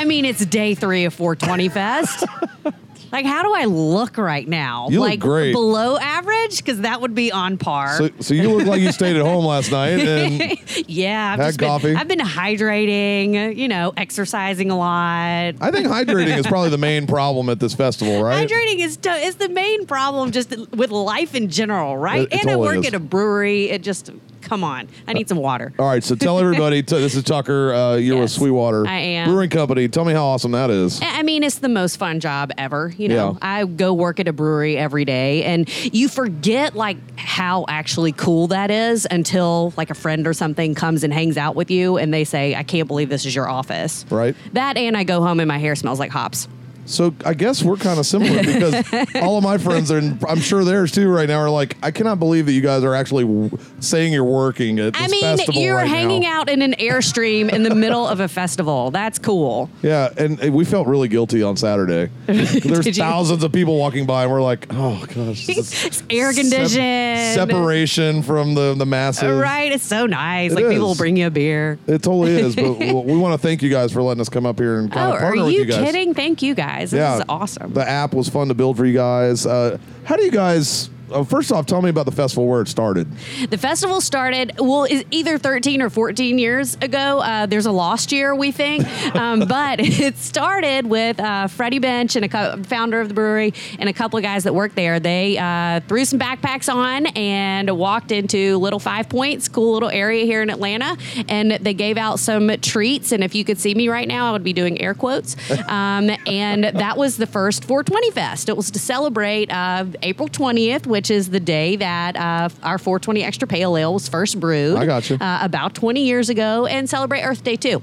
I 0.00 0.04
mean, 0.06 0.24
it's 0.24 0.44
day 0.46 0.74
three 0.74 1.04
of 1.04 1.12
420 1.12 1.68
Fest. 1.68 2.24
like, 3.12 3.26
how 3.26 3.42
do 3.42 3.52
I 3.52 3.66
look 3.66 4.16
right 4.16 4.48
now? 4.48 4.88
You 4.88 5.00
look 5.00 5.10
like 5.10 5.20
great. 5.20 5.52
below 5.52 5.98
average, 5.98 6.56
because 6.56 6.80
that 6.80 7.02
would 7.02 7.14
be 7.14 7.30
on 7.30 7.58
par. 7.58 7.98
So, 7.98 8.08
so 8.20 8.32
you 8.32 8.48
look 8.50 8.66
like 8.66 8.80
you 8.80 8.92
stayed 8.92 9.16
at 9.16 9.22
home 9.22 9.44
last 9.44 9.70
night, 9.70 10.00
and 10.00 10.58
yeah, 10.88 11.34
I've 11.34 11.38
Had 11.38 11.46
just 11.48 11.58
been- 11.58 11.68
coffee? 11.68 11.94
I've 11.94 12.08
been 12.08 12.18
hydrating. 12.18 13.54
You 13.54 13.68
know, 13.68 13.92
exercising 13.94 14.70
a 14.70 14.78
lot. 14.78 15.56
I 15.60 15.70
think 15.70 15.86
hydrating 15.86 16.34
is 16.38 16.46
probably 16.46 16.70
the 16.70 16.78
main 16.78 17.06
problem 17.06 17.50
at 17.50 17.60
this 17.60 17.74
festival, 17.74 18.22
right? 18.22 18.48
Hydrating 18.48 18.78
is 18.78 18.96
to- 18.98 19.10
is 19.12 19.34
the 19.34 19.50
main 19.50 19.84
problem 19.84 20.30
just 20.30 20.56
with 20.70 20.90
life 20.90 21.34
in 21.34 21.50
general, 21.50 21.98
right? 21.98 22.26
It- 22.32 22.40
and 22.40 22.48
I 22.50 22.56
work 22.56 22.78
is. 22.78 22.86
at 22.86 22.94
a 22.94 23.00
brewery. 23.00 23.68
It 23.68 23.82
just 23.82 24.10
come 24.50 24.64
on. 24.64 24.88
I 25.06 25.12
need 25.12 25.28
some 25.28 25.38
water. 25.38 25.72
All 25.78 25.86
right, 25.86 26.02
so 26.02 26.16
tell 26.16 26.38
everybody. 26.44 26.82
T- 26.82 26.98
this 26.98 27.14
is 27.14 27.22
Tucker. 27.22 27.72
Uh, 27.72 27.94
you're 27.94 28.16
with 28.16 28.30
Yes, 28.30 28.32
Sweetwater 28.34 28.84
I 28.84 28.98
am. 28.98 29.28
Brewing 29.28 29.48
Company. 29.48 29.86
Tell 29.86 30.04
me 30.04 30.12
how 30.12 30.24
awesome 30.26 30.50
that 30.50 30.70
is. 30.70 31.00
I 31.00 31.20
I 31.20 31.22
mean, 31.22 31.44
it's 31.44 31.58
the 31.58 31.68
most 31.68 31.96
fun 31.98 32.18
job 32.18 32.50
ever. 32.58 32.92
You 32.98 33.08
know, 33.08 33.32
Yeah. 33.32 33.38
I 33.42 33.64
go 33.64 33.94
work 33.94 34.18
at 34.18 34.26
a 34.26 34.32
brewery 34.32 34.76
every 34.76 35.04
day, 35.04 35.44
and 35.44 35.68
you 35.94 36.08
forget 36.08 36.74
like 36.74 36.96
how 37.16 37.64
actually 37.68 38.10
cool 38.10 38.48
that 38.48 38.72
is 38.72 39.06
until 39.08 39.72
like 39.76 39.90
a 39.90 39.94
friend 39.94 40.26
or 40.26 40.32
something 40.32 40.74
comes 40.74 41.04
and 41.04 41.12
hangs 41.14 41.36
out 41.36 41.54
with 41.54 41.70
you, 41.70 41.96
and 41.96 42.12
they 42.12 42.24
say, 42.24 42.56
"I 42.56 42.64
can't 42.64 42.88
believe 42.88 43.08
this 43.08 43.24
is 43.26 43.32
your 43.34 43.48
office." 43.48 44.04
Right. 44.10 44.34
That, 44.54 44.76
and 44.76 44.96
I 44.96 45.04
go 45.04 45.20
home 45.22 45.38
and 45.38 45.46
my 45.46 45.58
hair 45.58 45.76
smells 45.76 46.00
like 46.00 46.10
hops. 46.10 46.48
So 46.90 47.14
I 47.24 47.34
guess 47.34 47.62
we're 47.62 47.76
kind 47.76 47.98
of 48.00 48.06
similar 48.06 48.42
because 48.42 48.74
all 49.22 49.38
of 49.38 49.44
my 49.44 49.58
friends, 49.58 49.90
and 49.90 50.22
I'm 50.28 50.40
sure 50.40 50.64
theirs 50.64 50.90
too, 50.90 51.08
right 51.08 51.28
now, 51.28 51.38
are 51.38 51.48
like, 51.50 51.76
I 51.82 51.92
cannot 51.92 52.18
believe 52.18 52.46
that 52.46 52.52
you 52.52 52.60
guys 52.60 52.82
are 52.82 52.94
actually 52.94 53.24
w- 53.24 53.50
saying 53.78 54.12
you're 54.12 54.24
working 54.24 54.78
at 54.80 54.94
this 54.94 55.02
I 55.02 55.06
mean, 55.06 55.22
festival 55.22 55.60
you're 55.62 55.76
right 55.76 55.88
hanging 55.88 56.22
now. 56.22 56.40
out 56.40 56.48
in 56.50 56.62
an 56.62 56.72
airstream 56.74 57.48
in 57.52 57.62
the 57.62 57.74
middle 57.74 58.06
of 58.06 58.18
a 58.18 58.26
festival. 58.26 58.90
That's 58.90 59.18
cool. 59.20 59.70
Yeah, 59.82 60.12
and, 60.18 60.40
and 60.40 60.52
we 60.54 60.64
felt 60.64 60.88
really 60.88 61.06
guilty 61.06 61.42
on 61.44 61.56
Saturday. 61.56 62.10
There's 62.26 62.96
thousands 62.98 63.44
of 63.44 63.52
people 63.52 63.78
walking 63.78 64.04
by, 64.06 64.24
and 64.24 64.32
we're 64.32 64.42
like, 64.42 64.66
oh 64.70 65.04
gosh, 65.14 65.48
It's 65.48 66.02
air 66.10 66.32
conditioned. 66.32 67.34
separation 67.36 68.22
from 68.22 68.54
the 68.54 68.74
the 68.74 68.86
masses. 68.86 69.22
Uh, 69.24 69.34
right, 69.40 69.70
it's 69.70 69.84
so 69.84 70.06
nice. 70.06 70.52
It 70.52 70.56
like 70.56 70.68
people 70.68 70.88
will 70.88 70.94
bring 70.96 71.16
you 71.16 71.28
a 71.28 71.30
beer. 71.30 71.78
It 71.86 72.02
totally 72.02 72.32
is, 72.32 72.56
but 72.56 72.78
we, 72.78 72.92
we 72.92 73.16
want 73.16 73.34
to 73.34 73.38
thank 73.38 73.62
you 73.62 73.70
guys 73.70 73.92
for 73.92 74.02
letting 74.02 74.20
us 74.20 74.28
come 74.28 74.44
up 74.46 74.58
here 74.58 74.78
and 74.80 74.90
kind 74.90 75.06
Oh, 75.06 75.10
of 75.10 75.16
are 75.16 75.20
partner 75.20 75.44
with 75.44 75.52
you 75.54 75.60
you 75.60 75.66
kidding? 75.66 76.14
Thank 76.14 76.42
you 76.42 76.54
guys. 76.54 76.79
This 76.88 76.98
yeah, 76.98 77.18
is 77.18 77.24
awesome. 77.28 77.72
The 77.72 77.88
app 77.88 78.14
was 78.14 78.28
fun 78.28 78.48
to 78.48 78.54
build 78.54 78.76
for 78.76 78.84
you 78.84 78.94
guys. 78.94 79.46
Uh, 79.46 79.78
how 80.04 80.16
do 80.16 80.24
you 80.24 80.30
guys? 80.30 80.89
Uh, 81.10 81.24
first 81.24 81.52
off, 81.52 81.66
tell 81.66 81.82
me 81.82 81.90
about 81.90 82.06
the 82.06 82.12
festival 82.12 82.46
where 82.46 82.60
it 82.60 82.68
started. 82.68 83.10
The 83.50 83.58
festival 83.58 84.00
started, 84.00 84.52
well, 84.58 84.84
is 84.84 85.04
either 85.10 85.38
13 85.38 85.82
or 85.82 85.90
14 85.90 86.38
years 86.38 86.76
ago. 86.76 87.20
Uh, 87.20 87.46
there's 87.46 87.66
a 87.66 87.72
lost 87.72 88.12
year, 88.12 88.34
we 88.34 88.52
think. 88.52 88.86
Um, 89.10 89.40
but 89.40 89.80
it 89.82 90.16
started 90.18 90.86
with 90.86 91.18
uh, 91.18 91.48
Freddy 91.48 91.80
Bensch 91.80 92.14
and 92.16 92.24
a 92.24 92.28
co- 92.28 92.62
founder 92.62 93.00
of 93.00 93.08
the 93.08 93.14
brewery 93.14 93.52
and 93.78 93.88
a 93.88 93.92
couple 93.92 94.18
of 94.18 94.22
guys 94.22 94.44
that 94.44 94.54
work 94.54 94.74
there. 94.74 95.00
They 95.00 95.36
uh, 95.36 95.80
threw 95.88 96.04
some 96.04 96.18
backpacks 96.18 96.72
on 96.72 97.06
and 97.06 97.76
walked 97.76 98.12
into 98.12 98.56
Little 98.58 98.78
Five 98.78 99.08
Points, 99.08 99.48
cool 99.48 99.72
little 99.72 99.90
area 99.90 100.24
here 100.24 100.42
in 100.42 100.50
Atlanta. 100.50 100.96
And 101.28 101.52
they 101.52 101.74
gave 101.74 101.96
out 101.96 102.20
some 102.20 102.48
treats. 102.60 103.10
And 103.10 103.24
if 103.24 103.34
you 103.34 103.44
could 103.44 103.58
see 103.58 103.74
me 103.74 103.88
right 103.88 104.06
now, 104.06 104.28
I 104.28 104.32
would 104.32 104.44
be 104.44 104.52
doing 104.52 104.80
air 104.80 104.94
quotes. 104.94 105.36
Um, 105.70 106.10
and 106.26 106.64
that 106.64 106.96
was 106.96 107.16
the 107.16 107.26
first 107.26 107.64
420 107.64 108.10
Fest. 108.10 108.48
It 108.48 108.56
was 108.56 108.70
to 108.72 108.78
celebrate 108.78 109.52
uh, 109.52 109.84
April 110.02 110.28
20th, 110.28 110.86
which 110.86 110.99
is 111.08 111.30
the 111.30 111.38
day 111.40 111.76
that 111.76 112.16
uh, 112.16 112.48
our 112.64 112.76
420 112.78 113.22
Extra 113.22 113.46
Pale 113.46 113.76
Ale 113.76 113.94
was 113.94 114.08
first 114.08 114.40
brewed. 114.40 114.76
I 114.76 114.84
got 114.86 115.08
you. 115.08 115.16
Uh, 115.16 115.38
about 115.40 115.74
20 115.74 116.04
years 116.04 116.28
ago, 116.28 116.66
and 116.66 116.90
celebrate 116.90 117.22
Earth 117.22 117.44
Day 117.44 117.54
too. 117.56 117.80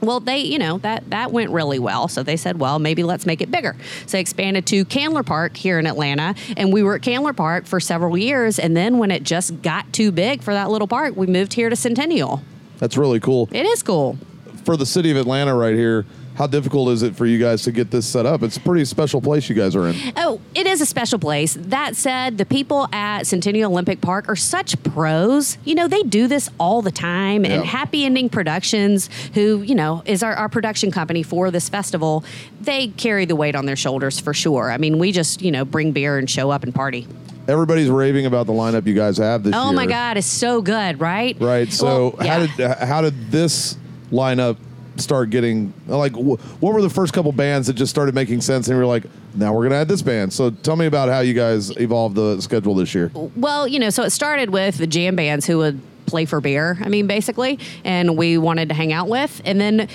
Well, 0.00 0.20
they, 0.20 0.38
you 0.38 0.58
know, 0.60 0.78
that 0.78 1.10
that 1.10 1.32
went 1.32 1.50
really 1.50 1.78
well. 1.80 2.06
So 2.08 2.22
they 2.22 2.36
said, 2.36 2.58
well, 2.60 2.78
maybe 2.78 3.02
let's 3.02 3.26
make 3.26 3.40
it 3.40 3.50
bigger. 3.50 3.76
So 4.06 4.12
they 4.12 4.20
expanded 4.20 4.64
to 4.68 4.84
Candler 4.84 5.24
Park 5.24 5.56
here 5.56 5.78
in 5.78 5.86
Atlanta, 5.86 6.34
and 6.56 6.72
we 6.72 6.82
were 6.84 6.94
at 6.94 7.02
Candler 7.02 7.32
Park 7.32 7.66
for 7.66 7.80
several 7.80 8.16
years. 8.16 8.58
And 8.60 8.76
then 8.76 8.98
when 8.98 9.10
it 9.10 9.24
just 9.24 9.60
got 9.60 9.92
too 9.92 10.10
big 10.12 10.42
for 10.42 10.54
that 10.54 10.70
little 10.70 10.88
park, 10.88 11.16
we 11.16 11.26
moved 11.26 11.52
here 11.52 11.68
to 11.68 11.76
Centennial. 11.76 12.42
That's 12.78 12.96
really 12.96 13.18
cool 13.20 13.48
It 13.52 13.66
is 13.66 13.82
cool. 13.82 14.16
for 14.64 14.76
the 14.76 14.86
city 14.86 15.10
of 15.10 15.16
Atlanta 15.16 15.54
right 15.56 15.74
here. 15.74 16.06
How 16.38 16.46
difficult 16.46 16.90
is 16.90 17.02
it 17.02 17.16
for 17.16 17.26
you 17.26 17.36
guys 17.36 17.64
to 17.64 17.72
get 17.72 17.90
this 17.90 18.06
set 18.06 18.24
up? 18.24 18.44
It's 18.44 18.56
a 18.56 18.60
pretty 18.60 18.84
special 18.84 19.20
place 19.20 19.48
you 19.48 19.56
guys 19.56 19.74
are 19.74 19.88
in. 19.88 19.96
Oh, 20.16 20.40
it 20.54 20.68
is 20.68 20.80
a 20.80 20.86
special 20.86 21.18
place. 21.18 21.54
That 21.58 21.96
said, 21.96 22.38
the 22.38 22.46
people 22.46 22.88
at 22.92 23.26
Centennial 23.26 23.72
Olympic 23.72 24.00
Park 24.00 24.28
are 24.28 24.36
such 24.36 24.80
pros. 24.84 25.58
You 25.64 25.74
know, 25.74 25.88
they 25.88 26.04
do 26.04 26.28
this 26.28 26.48
all 26.60 26.80
the 26.80 26.92
time. 26.92 27.44
And 27.44 27.64
Happy 27.64 28.04
Ending 28.04 28.28
Productions, 28.28 29.10
who, 29.34 29.62
you 29.62 29.74
know, 29.74 30.04
is 30.06 30.22
our, 30.22 30.32
our 30.32 30.48
production 30.48 30.92
company 30.92 31.24
for 31.24 31.50
this 31.50 31.68
festival, 31.68 32.24
they 32.60 32.86
carry 32.86 33.24
the 33.24 33.34
weight 33.34 33.56
on 33.56 33.66
their 33.66 33.74
shoulders 33.74 34.20
for 34.20 34.32
sure. 34.32 34.70
I 34.70 34.78
mean, 34.78 35.00
we 35.00 35.10
just, 35.10 35.42
you 35.42 35.50
know, 35.50 35.64
bring 35.64 35.90
beer 35.90 36.18
and 36.18 36.30
show 36.30 36.50
up 36.52 36.62
and 36.62 36.72
party. 36.72 37.08
Everybody's 37.48 37.90
raving 37.90 38.26
about 38.26 38.46
the 38.46 38.52
lineup 38.52 38.86
you 38.86 38.94
guys 38.94 39.18
have 39.18 39.42
this 39.42 39.54
year. 39.54 39.60
Oh 39.60 39.72
my 39.72 39.86
God, 39.86 40.16
it's 40.16 40.26
so 40.28 40.62
good, 40.62 41.00
right? 41.00 41.36
Right. 41.40 41.72
So 41.72 42.14
Well, 42.16 42.28
how 42.28 42.46
did 42.46 42.50
how 42.78 43.00
did 43.00 43.32
this 43.32 43.76
lineup 44.12 44.56
start 44.98 45.30
getting 45.30 45.72
like 45.86 46.12
wh- 46.12 46.38
what 46.62 46.74
were 46.74 46.82
the 46.82 46.90
first 46.90 47.12
couple 47.12 47.30
bands 47.32 47.66
that 47.68 47.74
just 47.74 47.90
started 47.90 48.14
making 48.14 48.40
sense 48.40 48.66
and 48.68 48.74
you 48.74 48.78
were 48.80 48.86
like 48.86 49.04
now 49.34 49.52
we're 49.54 49.62
gonna 49.62 49.76
add 49.80 49.88
this 49.88 50.02
band 50.02 50.32
so 50.32 50.50
tell 50.50 50.76
me 50.76 50.86
about 50.86 51.08
how 51.08 51.20
you 51.20 51.34
guys 51.34 51.70
evolved 51.78 52.14
the 52.16 52.40
schedule 52.40 52.74
this 52.74 52.94
year 52.94 53.10
Well, 53.36 53.68
you 53.68 53.78
know, 53.78 53.90
so 53.90 54.02
it 54.02 54.10
started 54.10 54.50
with 54.50 54.78
the 54.78 54.86
jam 54.86 55.16
bands 55.16 55.46
who 55.46 55.58
would 55.58 55.80
play 56.06 56.24
for 56.24 56.40
beer, 56.40 56.78
I 56.80 56.88
mean, 56.88 57.06
basically, 57.06 57.58
and 57.84 58.16
we 58.16 58.38
wanted 58.38 58.70
to 58.70 58.74
hang 58.74 58.92
out 58.92 59.08
with. 59.08 59.42
And 59.44 59.60
then 59.60 59.88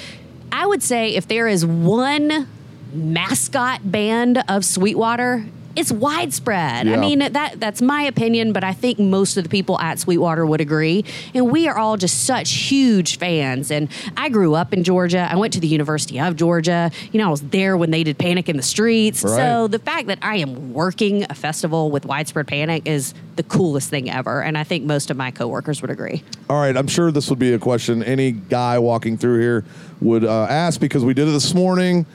I 0.52 0.66
would 0.66 0.84
say 0.84 1.16
if 1.16 1.28
there 1.28 1.48
is 1.48 1.66
one 1.66 2.48
mascot 2.94 3.92
band 3.92 4.44
of 4.48 4.64
Sweetwater, 4.64 5.46
it's 5.76 5.92
widespread. 5.92 6.88
Yeah. 6.88 6.94
I 6.94 6.98
mean, 6.98 7.20
that 7.20 7.60
that's 7.60 7.82
my 7.82 8.04
opinion, 8.04 8.54
but 8.54 8.64
I 8.64 8.74
think 8.74 9.00
most 9.00 9.38
of 9.38 9.44
the 9.44 9.50
people 9.50 9.80
at 9.80 10.00
Sweetwater 10.00 10.46
would 10.46 10.62
agree. 10.62 11.06
And 11.34 11.52
we 11.52 11.68
are 11.68 11.78
all 11.78 11.98
just 11.98 12.26
such 12.26 12.52
huge 12.52 13.18
fans. 13.18 13.72
And 13.72 13.90
I 14.16 14.30
grew 14.30 14.54
up 14.54 14.74
in 14.74 14.84
Georgia. 14.84 15.28
I 15.32 15.36
went 15.36 15.54
to 15.54 15.60
the 15.60 15.68
University 15.68 16.20
of 16.20 16.36
Georgia. 16.36 16.92
You 17.12 17.20
know, 17.20 17.28
I 17.28 17.32
was 17.32 17.42
there 17.42 17.76
when 17.78 17.92
they 17.92 18.04
did 18.04 18.18
Panic 18.18 18.50
in 18.50 18.58
the 18.58 18.64
Streets. 18.64 19.24
Right. 19.24 19.36
So 19.36 19.68
the 19.68 19.80
fact 19.80 20.08
that 20.08 20.20
I 20.22 20.38
am 20.38 20.74
working 20.74 21.26
a 21.30 21.34
festival 21.34 21.90
with 21.92 22.06
widespread 22.06 22.48
panic 22.48 22.88
is 22.88 23.14
the 23.36 23.44
coolest 23.44 23.90
thing 23.90 24.10
ever. 24.10 24.44
And 24.44 24.58
I 24.58 24.64
think 24.64 24.84
most 24.86 25.10
of 25.10 25.18
my 25.18 25.32
coworkers 25.32 25.82
would 25.82 25.90
agree. 25.92 26.24
all 26.50 26.60
right 26.60 26.76
i'm 26.78 26.88
sure 26.88 27.12
this 27.12 27.30
would 27.30 27.40
be 27.40 27.54
a 27.54 27.60
question 27.60 28.04
any 28.04 28.32
guy 28.32 28.78
walking 28.78 29.18
through 29.18 29.40
here 29.40 29.66
would 30.02 30.24
uh, 30.24 30.44
ask 30.50 30.80
because 30.80 31.04
we 31.04 31.14
did 31.14 31.28
it 31.28 31.32
this 31.32 31.54
morning 31.54 32.06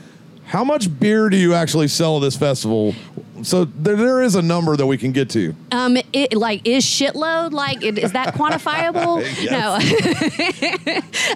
how 0.47 0.63
much 0.65 0.89
beer 1.01 1.29
do 1.29 1.37
you 1.37 1.55
actually 1.55 1.89
sell 1.89 2.17
at 2.19 2.21
this 2.21 2.37
festival 2.37 2.95
so 3.43 3.65
there, 3.65 3.97
there 3.97 4.23
is 4.23 4.35
a 4.35 4.43
number 4.43 4.77
that 4.77 4.87
we 4.87 4.97
can 4.99 5.13
get 5.13 5.31
to 5.31 5.55
Um, 5.73 5.97
it 6.13 6.35
like 6.37 6.67
is 6.67 6.85
shitload 6.85 7.53
like 7.53 7.83
it- 7.83 7.99
is 7.99 8.13
that 8.13 8.35
quantifiable? 8.39 9.23
No. 9.51 9.79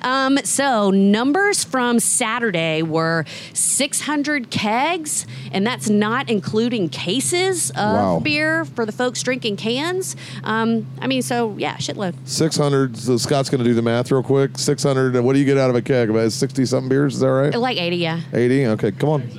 um, 0.09 0.38
so 0.44 0.90
numbers 0.90 1.64
from 1.64 1.99
Saturday 2.00 2.82
were 2.82 3.25
600 3.54 4.50
kegs, 4.50 5.26
and 5.52 5.66
that's 5.66 5.88
not 5.88 6.28
including 6.30 6.88
cases 6.88 7.71
of 7.71 7.76
Wow. 7.76 8.21
beer 8.21 8.64
for 8.64 8.87
the 8.87 8.92
folks 8.92 9.23
drinking 9.23 9.56
cans. 9.56 10.16
Um, 10.44 10.87
I 11.00 11.06
mean, 11.06 11.23
so 11.23 11.54
yeah, 11.59 11.76
shitload. 11.76 12.14
600 12.25 12.97
so 12.97 13.16
scott's 13.16 13.50
gonna 13.50 13.64
do 13.64 13.75
the 13.75 13.82
math 13.82 14.11
real 14.11 14.23
quick 14.23 14.59
600 14.59 15.18
what 15.23 15.32
do 15.35 15.38
you 15.38 15.44
get 15.44 15.59
out 15.59 15.71
of 15.71 15.76
a 15.76 15.82
keg 15.82 16.11
about 16.11 16.30
60 16.32 16.64
something 16.66 16.88
beers 16.88 17.14
is 17.14 17.21
that 17.21 17.28
right 17.28 17.54
Like 17.54 17.76
80, 17.78 17.97
yeah. 17.97 18.21
80 18.32 18.66
okay 18.68 18.92
come 18.92 19.09
on 19.09 19.30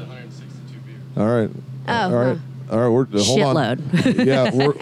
all 1.17 1.25
right 1.27 1.49
Oh, 1.87 1.93
all 1.93 2.11
right 2.13 2.37
all 2.73 2.79
right 2.79 2.87
we're 2.89 3.05
hold 3.23 3.41
on 3.57 3.77
Shitload. 3.77 4.25
yeah 4.25 4.49
we're 4.53 4.73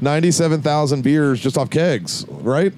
97,000 0.00 1.02
beers 1.02 1.40
just 1.40 1.56
off 1.56 1.70
kegs 1.70 2.26
right 2.28 2.72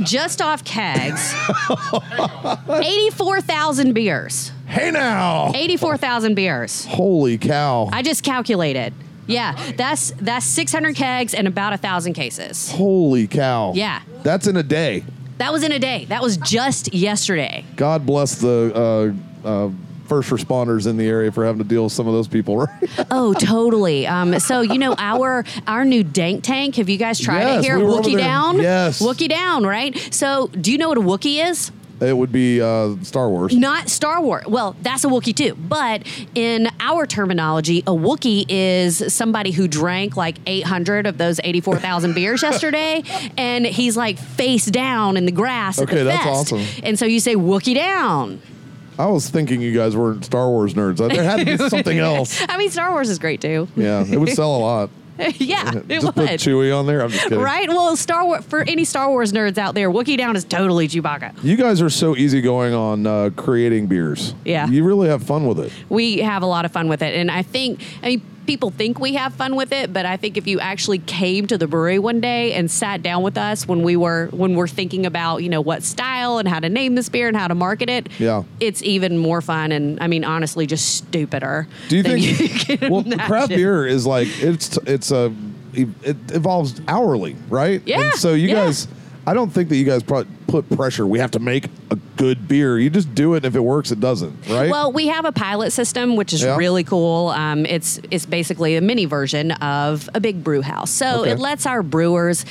Just 0.00 0.40
off 0.42 0.62
kegs, 0.64 1.34
84,000 2.68 3.92
beers. 3.94 4.52
hey 4.66 4.90
now 4.90 5.50
84,000 5.54 6.34
beers. 6.34 6.84
holy 6.86 7.38
cow 7.38 7.88
I 7.92 8.02
just 8.02 8.22
calculated. 8.22 8.92
Yeah, 9.26 9.72
that's 9.76 10.12
that's 10.12 10.46
600 10.46 10.94
kegs 10.96 11.34
and 11.34 11.46
about 11.46 11.72
a 11.74 11.76
thousand 11.76 12.14
cases. 12.14 12.70
holy 12.72 13.26
cow 13.26 13.72
Yeah. 13.74 14.00
that's 14.22 14.46
in 14.46 14.56
a 14.56 14.62
day 14.62 15.04
That 15.38 15.52
was 15.52 15.62
in 15.62 15.70
a 15.72 15.78
day. 15.78 16.04
That 16.06 16.22
was 16.22 16.36
just 16.38 16.92
yesterday. 16.94 17.64
god 17.76 18.04
bless 18.06 18.36
the 18.36 19.14
uh, 19.44 19.48
uh, 19.48 19.70
first 20.08 20.30
responders 20.30 20.86
in 20.86 20.96
the 20.96 21.06
area 21.06 21.30
for 21.30 21.44
having 21.44 21.62
to 21.62 21.68
deal 21.68 21.84
with 21.84 21.92
some 21.92 22.06
of 22.06 22.14
those 22.14 22.28
people 22.28 22.56
right 22.58 22.70
Oh, 23.10 23.34
totally. 23.34 24.06
Um, 24.06 24.38
so 24.40 24.60
you 24.62 24.78
know 24.78 24.94
our 24.98 25.44
our 25.66 25.84
new 25.84 26.02
dank 26.02 26.42
tank. 26.44 26.76
Have 26.76 26.88
you 26.88 26.96
guys 26.98 27.20
tried 27.20 27.40
Yes, 27.42 27.64
it 27.64 27.66
here? 27.66 27.78
we 27.78 27.84
Wookie 27.84 28.16
down. 28.18 28.56
Yes. 28.58 29.00
Wookie 29.02 29.28
down. 29.28 29.64
Right. 29.66 29.96
So 30.12 30.48
do 30.48 30.72
you 30.72 30.78
know 30.78 30.88
what 30.88 30.98
a 30.98 31.02
Wookie 31.02 31.44
is? 31.48 31.70
it 32.00 32.16
would 32.16 32.30
be 32.30 32.60
uh, 32.62 32.94
star 33.02 33.28
wars 33.28 33.52
Not 33.56 33.88
Star 33.88 34.22
Wars. 34.22 34.46
Well, 34.46 34.76
that's 34.82 35.02
a 35.02 35.08
Wookiee 35.08 35.34
too. 35.34 35.56
But 35.56 36.06
in 36.36 36.68
our 36.78 37.06
terminology, 37.06 37.80
a 37.80 37.90
Wookiee 37.90 38.44
is 38.48 39.12
somebody 39.12 39.50
who 39.50 39.66
drank 39.66 40.16
like 40.16 40.36
800 40.46 41.08
of 41.08 41.18
those 41.18 41.40
84,000 41.42 42.14
beers 42.14 42.40
yesterday, 42.44 43.02
and 43.36 43.66
he's 43.66 43.96
like 43.96 44.16
face 44.16 44.66
down 44.66 45.16
in 45.16 45.26
the 45.26 45.32
grass 45.32 45.80
at 45.80 45.88
Okay, 45.88 45.98
the 45.98 46.04
that's 46.04 46.22
fest. 46.22 46.52
awesome. 46.52 46.64
And 46.84 46.96
so 46.96 47.04
you 47.04 47.18
say 47.18 47.34
Wookiee 47.34 47.74
down. 47.74 48.40
I 48.98 49.06
was 49.06 49.28
thinking 49.30 49.60
you 49.60 49.72
guys 49.72 49.96
weren't 49.96 50.24
Star 50.24 50.48
Wars 50.48 50.74
nerds. 50.74 50.96
There 50.98 51.22
had 51.22 51.38
to 51.38 51.44
be 51.44 51.68
something 51.68 51.98
else. 51.98 52.44
I 52.48 52.56
mean, 52.58 52.70
Star 52.70 52.90
Wars 52.90 53.08
is 53.10 53.18
great 53.18 53.40
too. 53.40 53.68
Yeah, 53.76 54.04
it 54.04 54.18
would 54.18 54.30
sell 54.30 54.56
a 54.56 54.58
lot. 54.58 54.90
yeah, 55.36 55.72
it 55.88 55.88
Just 55.88 56.06
put 56.06 56.16
would. 56.16 56.28
Chewie 56.40 56.76
on 56.76 56.86
there. 56.86 57.02
I'm 57.02 57.10
just 57.10 57.24
kidding. 57.24 57.40
Right? 57.40 57.68
Well, 57.68 57.96
Star 57.96 58.24
Wars 58.24 58.44
for 58.44 58.62
any 58.62 58.84
Star 58.84 59.08
Wars 59.08 59.32
nerds 59.32 59.58
out 59.58 59.74
there, 59.74 59.90
Wookiee 59.90 60.16
down 60.16 60.36
is 60.36 60.44
totally 60.44 60.86
Chewbacca. 60.86 61.42
You 61.42 61.56
guys 61.56 61.82
are 61.82 61.90
so 61.90 62.16
easygoing 62.16 62.72
on 62.72 63.04
uh, 63.06 63.30
creating 63.34 63.88
beers. 63.88 64.34
Yeah. 64.44 64.68
You 64.68 64.84
really 64.84 65.08
have 65.08 65.22
fun 65.24 65.46
with 65.46 65.58
it. 65.58 65.72
we 65.88 66.18
have 66.18 66.42
a 66.42 66.46
lot 66.46 66.64
of 66.64 66.70
fun 66.72 66.88
with 66.88 67.02
it 67.02 67.14
and 67.16 67.30
i 67.30 67.42
think 67.42 67.82
i 68.02 68.06
mean 68.08 68.22
people 68.48 68.70
think 68.70 68.98
we 68.98 69.12
have 69.14 69.34
fun 69.34 69.54
with 69.56 69.72
it, 69.72 69.92
but 69.92 70.06
I 70.06 70.16
think 70.16 70.38
if 70.38 70.46
you 70.46 70.58
actually 70.58 70.98
came 71.00 71.46
to 71.48 71.58
the 71.58 71.66
brewery 71.68 71.98
one 71.98 72.20
day 72.20 72.54
and 72.54 72.70
sat 72.70 73.02
down 73.02 73.22
with 73.22 73.36
us 73.36 73.68
when 73.68 73.82
we 73.82 73.94
were 73.94 74.28
when 74.32 74.54
we're 74.56 74.66
thinking 74.66 75.04
about 75.06 75.42
you 75.42 75.50
know 75.50 75.60
what 75.60 75.82
style 75.82 76.38
and 76.38 76.48
how 76.48 76.58
to 76.58 76.68
name 76.70 76.94
this 76.94 77.10
beer 77.10 77.28
and 77.28 77.36
how 77.36 77.46
to 77.46 77.54
market 77.54 77.90
it, 77.90 78.08
Yeah. 78.18 78.44
it's 78.58 78.82
even 78.82 79.18
more 79.18 79.42
fun 79.42 79.70
and 79.70 80.00
I 80.00 80.06
mean 80.06 80.24
honestly 80.24 80.66
just 80.66 80.96
stupider. 80.96 81.68
Do 81.88 81.96
you 81.98 82.02
think? 82.02 82.80
can 82.80 82.90
well, 82.90 83.04
craft 83.26 83.50
beer 83.50 83.86
is 83.86 84.06
like 84.06 84.28
it's 84.42 84.78
it's 84.86 85.10
a 85.10 85.32
it 85.74 86.16
evolves 86.32 86.80
hourly, 86.88 87.36
right? 87.50 87.82
Yeah, 87.84 88.00
And 88.00 88.14
so 88.14 88.32
you 88.32 88.48
yeah. 88.48 88.64
guys, 88.64 88.88
I 89.26 89.34
don't 89.34 89.50
think 89.50 89.68
that 89.68 89.76
you 89.76 89.84
guys 89.84 90.02
put 90.02 90.26
pressure. 90.70 91.06
We 91.06 91.18
have 91.18 91.30
to 91.32 91.38
make 91.38 91.66
a 91.90 91.98
good 92.18 92.46
beer. 92.48 92.78
You 92.78 92.90
just 92.90 93.14
do 93.14 93.34
it. 93.34 93.44
If 93.46 93.54
it 93.56 93.60
works, 93.60 93.90
it 93.90 94.00
doesn't, 94.00 94.34
right? 94.50 94.70
Well, 94.70 94.92
we 94.92 95.06
have 95.06 95.24
a 95.24 95.32
pilot 95.32 95.70
system, 95.70 96.16
which 96.16 96.32
is 96.34 96.42
Yeah. 96.42 96.56
really 96.56 96.84
cool. 96.84 97.28
Um, 97.28 97.64
it's 97.64 97.98
it's 98.10 98.26
basically 98.26 98.76
a 98.76 98.80
mini 98.82 99.06
version 99.06 99.52
of 99.52 100.10
a 100.14 100.20
big 100.20 100.44
brew 100.44 100.60
house. 100.60 100.90
So 100.90 101.20
Okay. 101.22 101.30
it 101.30 101.38
lets 101.38 101.64
our 101.64 101.82
brewers 101.82 102.44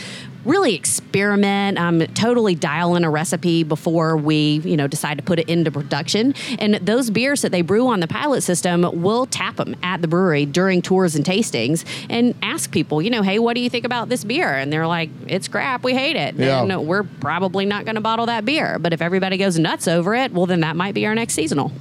really 0.48 0.74
experiment, 0.74 1.78
um, 1.78 2.00
totally 2.14 2.56
dial 2.56 2.96
in 2.96 3.04
a 3.04 3.10
recipe 3.10 3.64
before 3.64 4.16
we, 4.18 4.60
you 4.64 4.78
know, 4.78 4.88
decide 4.88 5.18
to 5.18 5.24
put 5.24 5.40
it 5.40 5.50
into 5.50 5.70
production. 5.70 6.34
And 6.58 6.76
those 6.76 7.10
beers 7.10 7.42
that 7.42 7.52
they 7.52 7.62
brew 7.62 7.88
on 7.88 8.00
the 8.00 8.08
pilot 8.08 8.42
system, 8.42 8.90
we'll 8.94 9.26
tap 9.26 9.58
them 9.58 9.76
at 9.84 10.02
the 10.02 10.08
brewery 10.08 10.46
during 10.46 10.82
tours 10.82 11.16
and 11.16 11.26
tastings 11.26 11.86
and 12.10 12.34
ask 12.42 12.72
people, 12.72 13.02
you 13.02 13.10
know, 13.10 13.22
hey, 13.22 13.40
what 13.40 13.56
do 13.56 13.62
you 13.62 13.70
think 13.70 13.86
about 13.86 14.10
this 14.10 14.24
beer? 14.24 14.54
And 14.54 14.72
they're 14.72 14.88
like, 14.88 15.10
it's 15.28 15.48
crap, 15.48 15.84
we 15.84 15.94
hate 15.94 16.16
it. 16.16 16.36
Yeah. 16.36 16.64
And 16.64 16.88
we're 16.88 17.04
probably 17.04 17.66
not 17.66 17.86
going 17.86 17.96
to 17.96 18.02
bottle 18.02 18.26
that 18.28 18.46
beer. 18.46 18.80
But 18.80 18.94
if 18.94 19.02
everybody 19.02 19.38
goes 19.38 19.60
nuts 19.60 19.88
over 19.88 20.16
it, 20.16 20.32
well, 20.32 20.46
then 20.46 20.62
that 20.62 20.76
might 20.76 20.94
be 20.94 21.06
our 21.06 21.14
next 21.14 21.34
seasonal. 21.34 21.72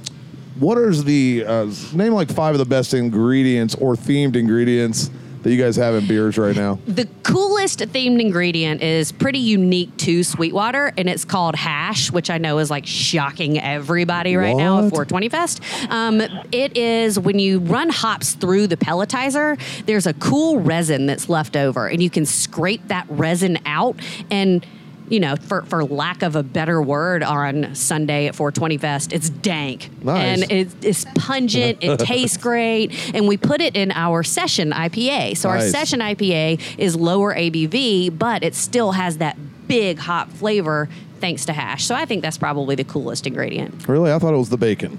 what 0.59 0.77
is 0.77 1.03
the 1.03 1.43
uh, 1.45 1.71
name 1.93 2.13
like 2.13 2.29
five 2.31 2.53
of 2.55 2.59
the 2.59 2.65
best 2.65 2.93
ingredients 2.93 3.75
or 3.75 3.95
themed 3.95 4.35
ingredients 4.35 5.09
that 5.43 5.51
you 5.51 5.61
guys 5.61 5.75
have 5.75 5.95
in 5.95 6.07
beers 6.07 6.37
right 6.37 6.55
now? 6.55 6.79
The 6.87 7.07
coolest 7.23 7.79
themed 7.79 8.19
ingredient 8.21 8.81
is 8.81 9.11
pretty 9.11 9.39
unique 9.39 9.95
to 9.97 10.23
Sweetwater, 10.23 10.93
and 10.97 11.09
it's 11.09 11.25
called 11.25 11.55
hash, 11.55 12.11
which 12.11 12.29
I 12.29 12.37
know 12.37 12.59
is 12.59 12.69
like 12.69 12.85
shocking 12.85 13.59
everybody 13.59 14.35
right 14.35 14.55
now 14.55 14.79
at 14.79 14.83
What? 14.85 15.07
420 15.07 15.29
Fest. 15.29 15.61
Um, 15.89 16.21
it 16.51 16.77
is 16.77 17.19
when 17.19 17.39
you 17.39 17.59
run 17.59 17.89
hops 17.89 18.33
through 18.33 18.67
the 18.67 18.77
pelletizer, 18.77 19.59
there's 19.85 20.07
a 20.07 20.13
cool 20.15 20.59
resin 20.59 21.05
that's 21.05 21.29
left 21.29 21.55
over, 21.55 21.87
and 21.87 22.01
you 22.01 22.09
can 22.09 22.25
scrape 22.25 22.87
that 22.87 23.05
resin 23.09 23.57
out 23.65 23.95
and 24.31 24.65
you 25.09 25.19
know, 25.19 25.35
for, 25.35 25.63
for 25.63 25.83
lack 25.83 26.21
of 26.21 26.35
a 26.35 26.43
better 26.43 26.81
word, 26.81 27.23
on 27.23 27.73
Sunday 27.75 28.27
at 28.27 28.35
420 28.35 28.77
Fest, 28.77 29.13
it's 29.13 29.29
dank. 29.29 29.89
Nice. 30.03 30.41
And 30.41 30.51
it, 30.51 30.85
it's 30.85 31.05
pungent, 31.15 31.79
it 31.81 31.99
tastes 31.99 32.37
great, 32.37 33.15
and 33.15 33.27
we 33.27 33.37
put 33.37 33.61
it 33.61 33.75
in 33.75 33.91
our 33.91 34.23
session 34.23 34.71
IPA. 34.71 35.37
So 35.37 35.49
our 35.49 35.61
session 35.61 35.99
IPA 35.99 36.77
is 36.77 36.95
lower 36.95 37.33
ABV, 37.33 38.17
but 38.17 38.43
it 38.43 38.55
still 38.55 38.93
has 38.93 39.17
that 39.17 39.37
big 39.67 39.99
hot 39.99 40.29
flavor 40.29 40.89
thanks 41.19 41.45
to 41.45 41.53
hash. 41.53 41.85
So 41.85 41.95
I 41.95 42.05
think 42.05 42.21
that's 42.21 42.37
probably 42.37 42.75
the 42.75 42.83
coolest 42.83 43.27
ingredient. 43.27 43.87
Really, 43.87 44.11
I 44.11 44.19
thought 44.19 44.33
it 44.33 44.37
was 44.37 44.49
the 44.49 44.57
bacon. 44.57 44.97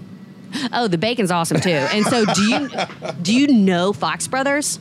Oh, 0.72 0.88
the 0.88 0.98
bacon's 0.98 1.30
awesome 1.30 1.60
too. 1.60 1.70
And 1.70 2.04
so 2.06 2.24
do 2.24 2.42
you 2.42 2.70
do 3.20 3.34
you 3.34 3.48
know 3.48 3.92
Fox 3.92 4.26
Brothers? 4.26 4.78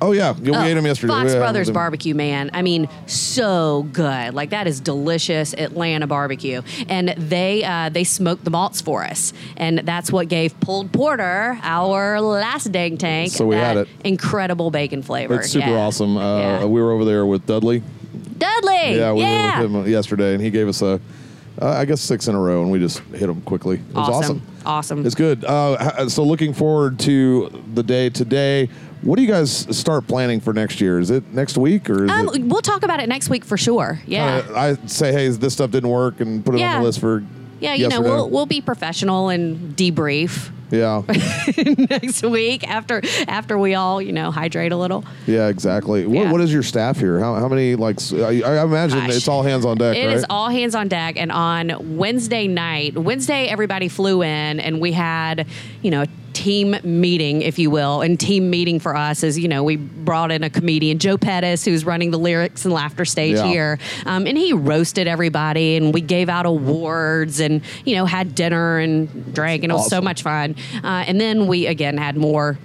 Oh 0.00 0.12
yeah, 0.12 0.32
we 0.32 0.50
Oh, 0.50 0.62
ate 0.62 0.74
them 0.74 0.84
yesterday. 0.84 1.12
Fox 1.12 1.32
Yeah, 1.32 1.38
Brothers 1.38 1.70
barbecue, 1.70 2.14
man. 2.14 2.50
I 2.52 2.62
mean, 2.62 2.88
so 3.06 3.86
good. 3.92 4.34
Like 4.34 4.50
that 4.50 4.66
is 4.66 4.80
delicious 4.80 5.54
Atlanta 5.54 6.06
barbecue. 6.06 6.62
And 6.88 7.10
they 7.16 7.64
uh, 7.64 7.88
they 7.88 8.04
smoked 8.04 8.44
the 8.44 8.50
malts 8.50 8.80
for 8.80 9.04
us, 9.04 9.32
and 9.56 9.78
that's 9.80 10.10
what 10.12 10.28
gave 10.28 10.58
pulled 10.60 10.92
porter 10.92 11.58
our 11.62 12.20
last 12.20 12.70
dank 12.72 12.98
tank. 13.00 13.30
So 13.32 13.46
we 13.46 13.56
had 13.56 13.76
it. 13.78 13.88
Incredible 14.04 14.70
bacon 14.70 15.02
flavor. 15.02 15.36
It's 15.36 15.50
super 15.50 15.68
Yeah. 15.68 15.76
awesome. 15.86 16.16
Uh, 16.16 16.38
Yeah. 16.38 16.64
We 16.66 16.82
were 16.82 16.92
over 16.92 17.04
there 17.04 17.24
with 17.24 17.46
Dudley. 17.46 17.82
Dudley. 18.36 18.96
Yeah, 18.96 19.12
we 19.12 19.20
yeah. 19.20 19.60
were 19.62 19.68
with 19.68 19.74
him 19.86 19.92
yesterday, 19.92 20.34
and 20.34 20.42
he 20.42 20.50
gave 20.50 20.68
us 20.68 20.82
a, 20.82 21.00
uh, 21.62 21.68
I 21.68 21.84
guess 21.84 22.00
six 22.00 22.26
in 22.28 22.34
a 22.34 22.40
row, 22.40 22.62
and 22.62 22.70
we 22.70 22.78
just 22.78 22.98
hit 23.14 23.26
them 23.28 23.40
quickly. 23.42 23.76
It 23.76 23.94
was 23.94 24.08
awesome. 24.08 24.16
Awesome. 24.18 24.42
Awesome. 24.66 25.06
It's 25.06 25.14
good. 25.14 25.44
Uh, 25.44 26.08
so 26.08 26.24
looking 26.24 26.52
forward 26.52 26.98
to 27.00 27.62
the 27.74 27.82
day 27.82 28.10
today. 28.10 28.68
What 29.04 29.16
do 29.16 29.22
you 29.22 29.28
guys 29.28 29.66
start 29.76 30.06
planning 30.06 30.40
for 30.40 30.52
next 30.54 30.80
year? 30.80 30.98
Is 30.98 31.10
it 31.10 31.24
next 31.32 31.58
week 31.58 31.90
or 31.90 32.04
is 32.04 32.10
Um, 32.10 32.28
it? 32.34 32.42
we'll 32.42 32.62
talk 32.62 32.82
about 32.82 33.00
it 33.00 33.08
next 33.08 33.28
week 33.28 33.44
for 33.44 33.56
sure. 33.58 34.00
Yeah. 34.06 34.42
Uh, 34.50 34.58
I 34.82 34.86
say, 34.86 35.12
hey, 35.12 35.28
this 35.28 35.52
stuff 35.52 35.70
didn't 35.70 35.90
work, 35.90 36.20
and 36.20 36.44
put 36.44 36.54
it 36.54 36.62
on 36.62 36.80
the 36.80 36.86
list 36.86 37.00
for. 37.00 37.22
yeah, 37.60 37.74
you 37.74 37.88
know, 37.88 38.00
we'll 38.00 38.30
we'll 38.30 38.46
be 38.46 38.60
professional 38.62 39.28
and 39.28 39.76
debrief 39.76 40.50
Yeah, 40.70 41.02
next 41.90 42.22
week 42.24 42.66
after 42.68 43.02
after 43.28 43.58
we 43.58 43.74
all, 43.74 44.00
you 44.00 44.12
know, 44.12 44.30
hydrate 44.30 44.72
a 44.72 44.76
little. 44.76 45.04
yeah, 45.26 45.48
exactly. 45.48 46.06
What, 46.06 46.32
what 46.32 46.40
is 46.40 46.50
your 46.52 46.62
staff 46.62 46.98
here? 46.98 47.18
How, 47.20 47.34
how 47.34 47.48
many 47.48 47.74
like? 47.76 47.98
I 48.12 48.62
imagine 48.62 49.00
Gosh. 49.00 49.16
it's 49.16 49.28
all 49.28 49.42
hands 49.42 49.64
on 49.66 49.76
deck, 49.76 49.96
It 49.98 50.06
right? 50.06 50.16
is 50.16 50.24
all 50.30 50.48
hands 50.48 50.74
on 50.74 50.88
deck. 50.88 51.16
And 51.18 51.30
on 51.30 51.96
Wednesday 51.98 52.48
night, 52.48 52.96
Wednesday, 52.96 53.48
everybody 53.48 53.88
flew 53.88 54.22
in 54.22 54.60
and 54.60 54.80
we 54.80 54.92
had, 54.92 55.46
you 55.82 55.90
know, 55.90 56.04
team 56.34 56.76
meeting, 56.82 57.40
if 57.42 57.58
you 57.58 57.70
will. 57.70 58.02
And 58.02 58.20
team 58.20 58.50
meeting 58.50 58.78
for 58.80 58.94
us 58.94 59.22
is, 59.22 59.38
you 59.38 59.48
know, 59.48 59.62
we 59.64 59.76
brought 59.76 60.30
in 60.30 60.42
a 60.44 60.50
comedian, 60.50 60.98
Joe 60.98 61.16
Pettis, 61.16 61.64
who's 61.64 61.84
running 61.84 62.10
the 62.10 62.18
lyrics 62.18 62.64
and 62.64 62.74
laughter 62.74 63.04
stage 63.04 63.36
Yeah. 63.36 63.46
here. 63.46 63.78
Um, 64.04 64.26
and 64.26 64.36
he 64.36 64.52
roasted 64.52 65.06
everybody 65.06 65.76
and 65.76 65.94
we 65.94 66.00
gave 66.00 66.28
out 66.28 66.44
awards 66.44 67.40
and, 67.40 67.62
you 67.84 67.94
know, 67.96 68.04
had 68.04 68.34
dinner 68.34 68.78
and 68.78 69.32
drank. 69.34 69.62
And 69.62 69.72
it 69.72 69.74
was 69.76 69.88
so 69.88 70.00
much 70.00 70.22
fun. 70.22 70.56
Uh, 70.82 71.04
and 71.06 71.20
then 71.20 71.46
we, 71.46 71.66
again, 71.66 71.96
had 71.96 72.16
more 72.16 72.58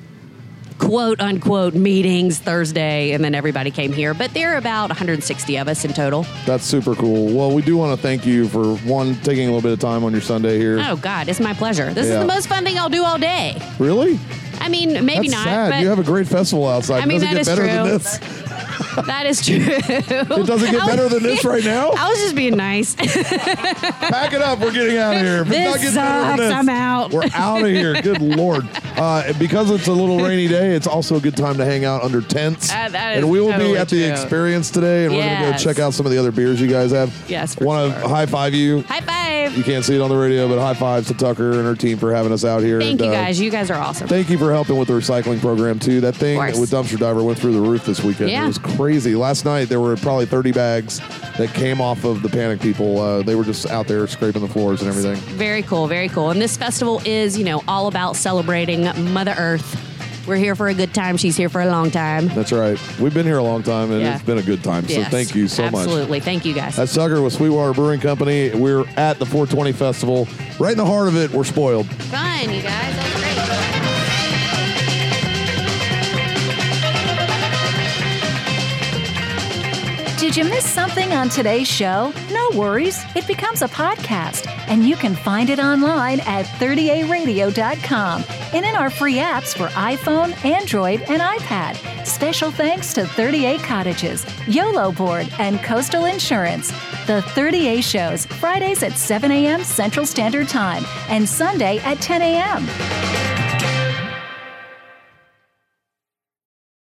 quote 0.80 1.20
unquote 1.22 1.76
meetings 1.76 2.40
Thursday, 2.40 3.12
and 3.12 3.24
then 3.24 3.36
everybody 3.36 3.70
came 3.70 3.92
here. 3.94 4.14
But 4.16 4.34
there 4.34 4.54
are 4.54 4.58
about 4.58 4.90
160 4.90 5.58
of 5.58 5.68
us 5.68 5.86
in 5.86 5.94
total. 5.94 6.26
That's 6.46 6.64
super 6.64 6.96
cool. 6.96 7.36
Well, 7.36 7.52
we 7.54 7.62
do 7.62 7.78
want 7.78 7.96
to 7.96 8.02
thank 8.02 8.26
you 8.26 8.48
for 8.48 8.76
one 8.78 9.16
taking 9.22 9.44
a 9.48 9.52
little 9.52 9.62
bit 9.62 9.74
of 9.74 9.80
time 9.80 10.04
on 10.04 10.12
your 10.12 10.22
Sunday 10.22 10.58
here. 10.58 10.80
Oh 10.80 10.96
God, 10.96 11.28
it's 11.28 11.40
my 11.40 11.54
pleasure. 11.54 11.94
This 11.94 12.08
Yeah. 12.08 12.14
is 12.14 12.20
the 12.22 12.26
most 12.34 12.48
fun 12.48 12.64
thing 12.64 12.78
I'll 12.80 12.90
do 12.90 13.04
all 13.04 13.20
day. 13.20 13.62
Really? 13.78 14.20
I 14.62 14.68
mean, 14.68 15.06
maybe 15.06 15.28
That's 15.30 15.32
not, 15.32 15.44
sad. 15.46 15.70
but 15.72 15.82
you 15.82 15.88
have 15.88 16.00
a 16.00 16.04
great 16.04 16.28
festival 16.28 16.68
outside. 16.68 17.02
I 17.02 17.06
mean, 17.06 17.18
it 17.24 17.34
doesn't 17.34 17.36
that 17.36 17.46
get 17.46 17.46
better 17.46 17.66
is 17.66 17.74
than 17.74 17.86
true. 17.88 17.98
this. 17.98 18.39
that 19.06 19.26
is 19.26 19.46
true. 19.46 19.58
It 19.60 20.46
doesn't 20.48 20.72
get 20.72 20.86
better 20.88 21.10
than 21.10 21.24
this 21.24 21.44
right 21.46 21.64
now. 21.64 21.90
I 21.92 22.10
was 22.10 22.20
just 22.20 22.36
being 22.36 22.56
nice. 22.56 22.96
Pack 22.96 24.34
it 24.34 24.42
up. 24.42 24.60
We're 24.60 24.72
getting 24.72 24.98
out 24.98 25.16
of 25.16 25.22
here. 25.22 25.42
If 25.42 25.48
it's 25.52 25.82
This 25.84 25.96
not 25.96 25.96
getting 25.96 25.96
better 25.96 26.22
than 26.22 26.38
sucks. 26.38 26.40
this, 26.40 26.54
I'm 26.54 26.70
out. 26.70 27.12
We're 27.12 27.30
out 27.34 27.62
of 27.64 27.68
here. 27.70 28.02
Good 28.02 28.22
lord. 28.22 28.68
Uh, 28.98 29.34
because 29.40 29.72
it's 29.72 29.88
a 29.88 29.94
little 29.94 30.20
rainy 30.20 30.48
day, 30.48 30.76
it's 30.76 30.88
also 30.88 31.16
a 31.16 31.20
good 31.22 31.38
time 31.38 31.58
to 31.58 31.66
hang 31.66 31.86
out 31.86 32.04
under 32.04 32.22
tents. 32.22 32.72
Uh, 32.72 32.90
that 32.90 33.18
is 33.18 33.24
and 33.24 33.32
we 33.32 33.40
will 33.40 33.52
totally 33.52 33.72
be 33.74 33.78
at 33.78 33.90
the 33.90 34.04
true. 34.04 34.12
experience 34.12 34.70
today, 34.72 35.06
and 35.06 35.14
we're 35.14 35.22
going 35.24 35.36
to 35.38 35.44
go 35.44 35.50
Yes. 35.50 35.64
check 35.64 35.80
out 35.80 35.94
some 35.94 36.06
of 36.06 36.12
the 36.12 36.18
other 36.18 36.32
beers 36.32 36.60
you 36.62 36.68
guys 36.68 36.92
have. 36.92 37.14
Yes, 37.30 37.56
for 37.56 37.64
Want 37.66 37.94
to 37.94 38.00
sure. 38.02 38.10
high 38.10 38.26
five 38.26 38.54
you. 38.54 38.82
High 38.84 39.02
five. 39.02 39.19
You 39.56 39.64
can't 39.64 39.84
see 39.84 39.96
it 39.96 40.02
on 40.02 40.10
the 40.10 40.16
radio, 40.16 40.48
but 40.48 40.60
high 40.60 40.74
fives 40.74 41.08
to 41.08 41.14
Tucker 41.14 41.52
and 41.54 41.64
her 41.64 41.76
team 41.76 41.98
for 41.98 42.14
having 42.14 42.32
us 42.32 42.46
out 42.46 42.62
here. 42.62 42.80
Thank 42.80 43.02
And, 43.02 43.02
you 43.02 43.08
uh, 43.08 43.24
guys. 43.24 43.40
You 43.40 43.50
guys 43.50 43.70
are 43.72 43.80
awesome. 43.80 44.08
Thank 44.08 44.30
you 44.30 44.38
for 44.38 44.52
helping 44.52 44.78
with 44.78 44.88
the 44.88 44.94
recycling 44.94 45.40
program 45.40 45.80
too. 45.80 46.02
That 46.02 46.16
thing 46.16 46.38
with 46.38 46.72
Dumpster 46.72 46.98
Diver 46.98 47.24
went 47.24 47.40
through 47.40 47.54
the 47.54 47.62
roof 47.62 47.86
this 47.86 48.04
weekend. 48.04 48.30
Yeah. 48.30 48.44
It 48.44 48.48
was 48.48 48.58
crazy. 48.58 49.16
Last 49.16 49.46
night 49.46 49.70
there 49.70 49.80
were 49.80 49.96
probably 49.98 50.26
30 50.26 50.52
bags 50.52 51.00
that 51.38 51.54
came 51.54 51.82
off 51.82 52.04
of 52.04 52.22
the 52.22 52.30
panic 52.30 52.60
people. 52.62 53.00
Uh, 53.00 53.22
they 53.24 53.36
were 53.36 53.44
just 53.44 53.66
out 53.68 53.88
there 53.88 54.06
scraping 54.08 54.42
the 54.42 54.48
floors 54.48 54.82
and 54.82 54.90
everything. 54.90 55.16
Very 55.38 55.64
cool. 55.64 55.88
Very 55.88 56.10
cool. 56.10 56.30
And 56.30 56.42
this 56.42 56.58
festival 56.58 57.02
is, 57.06 57.38
you 57.38 57.44
know, 57.46 57.64
all 57.68 57.88
about 57.88 58.16
celebrating 58.16 58.84
Mother 59.14 59.36
Earth. 59.38 59.89
We're 60.30 60.36
here 60.36 60.56
for 60.56 60.68
a 60.68 60.76
good 60.76 60.94
time. 60.94 61.18
She's 61.18 61.36
here 61.36 61.50
for 61.50 61.60
a 61.60 61.66
long 61.66 61.90
time. 61.90 62.28
That's 62.28 62.52
right. 62.52 62.80
We've 63.00 63.14
been 63.16 63.26
here 63.26 63.40
a 63.40 63.44
long 63.44 63.64
time 63.64 63.92
and 63.92 64.02
Yeah. 64.02 64.14
it's 64.14 64.24
been 64.24 64.38
a 64.38 64.44
good 64.44 64.64
time. 64.64 64.88
So 64.88 64.94
Yes, 64.94 65.10
thank 65.10 65.34
you 65.34 65.48
so 65.48 65.64
much. 65.64 65.74
Absolutely. 65.74 66.20
Thank 66.20 66.46
you 66.46 66.54
guys. 66.54 66.76
That's 66.76 66.94
Tucker 66.94 67.20
with 67.24 67.34
Sweetwater 67.34 67.74
Brewing 67.74 68.00
Company. 68.00 68.52
We're 68.52 68.86
at 68.96 69.18
the 69.18 69.26
420 69.26 69.72
Festival. 69.72 70.28
Right 70.60 70.74
in 70.74 70.78
the 70.78 70.86
heart 70.86 71.08
of 71.08 71.18
it, 71.18 71.32
we're 71.32 71.44
spoiled. 71.46 71.88
fun, 71.88 72.42
you 72.54 72.62
guys. 72.62 72.96
That's 72.96 73.20
great. 73.20 73.36
Did 80.20 80.36
you 80.36 80.44
miss 80.44 80.70
something 80.70 81.12
on 81.14 81.30
today's 81.30 81.68
show? 81.68 82.14
No 82.32 82.50
worries. 82.54 83.04
It 83.16 83.26
becomes 83.26 83.62
a 83.62 83.68
podcast, 83.70 84.48
and 84.68 84.84
you 84.88 84.96
can 84.98 85.16
find 85.16 85.50
it 85.50 85.60
online 85.60 86.20
at 86.22 86.46
30aradio.com 86.46 88.24
and 88.54 88.66
in 88.66 88.76
our 88.76 88.90
free 88.90 89.16
apps 89.16 89.58
for 89.58 89.68
iPhone, 89.70 90.34
Android, 90.44 91.02
and 91.02 91.22
iPad. 91.22 92.06
Special 92.06 92.52
thanks 92.52 92.94
to 92.94 93.02
30A 93.04 93.60
Cottages, 93.64 94.26
YOLO 94.48 94.92
Board, 94.92 95.28
and 95.40 95.60
Coastal 95.64 96.06
Insurance. 96.06 96.72
The 97.08 97.22
30A 97.36 97.84
shows 97.84 98.26
Fridays 98.26 98.84
at 98.84 98.94
7 98.94 99.32
a.m. 99.32 99.64
Central 99.64 100.06
Standard 100.06 100.48
Time 100.48 100.84
and 101.10 101.28
Sunday 101.28 101.80
at 101.80 102.00
10 102.02 102.22
a.m. 102.22 103.39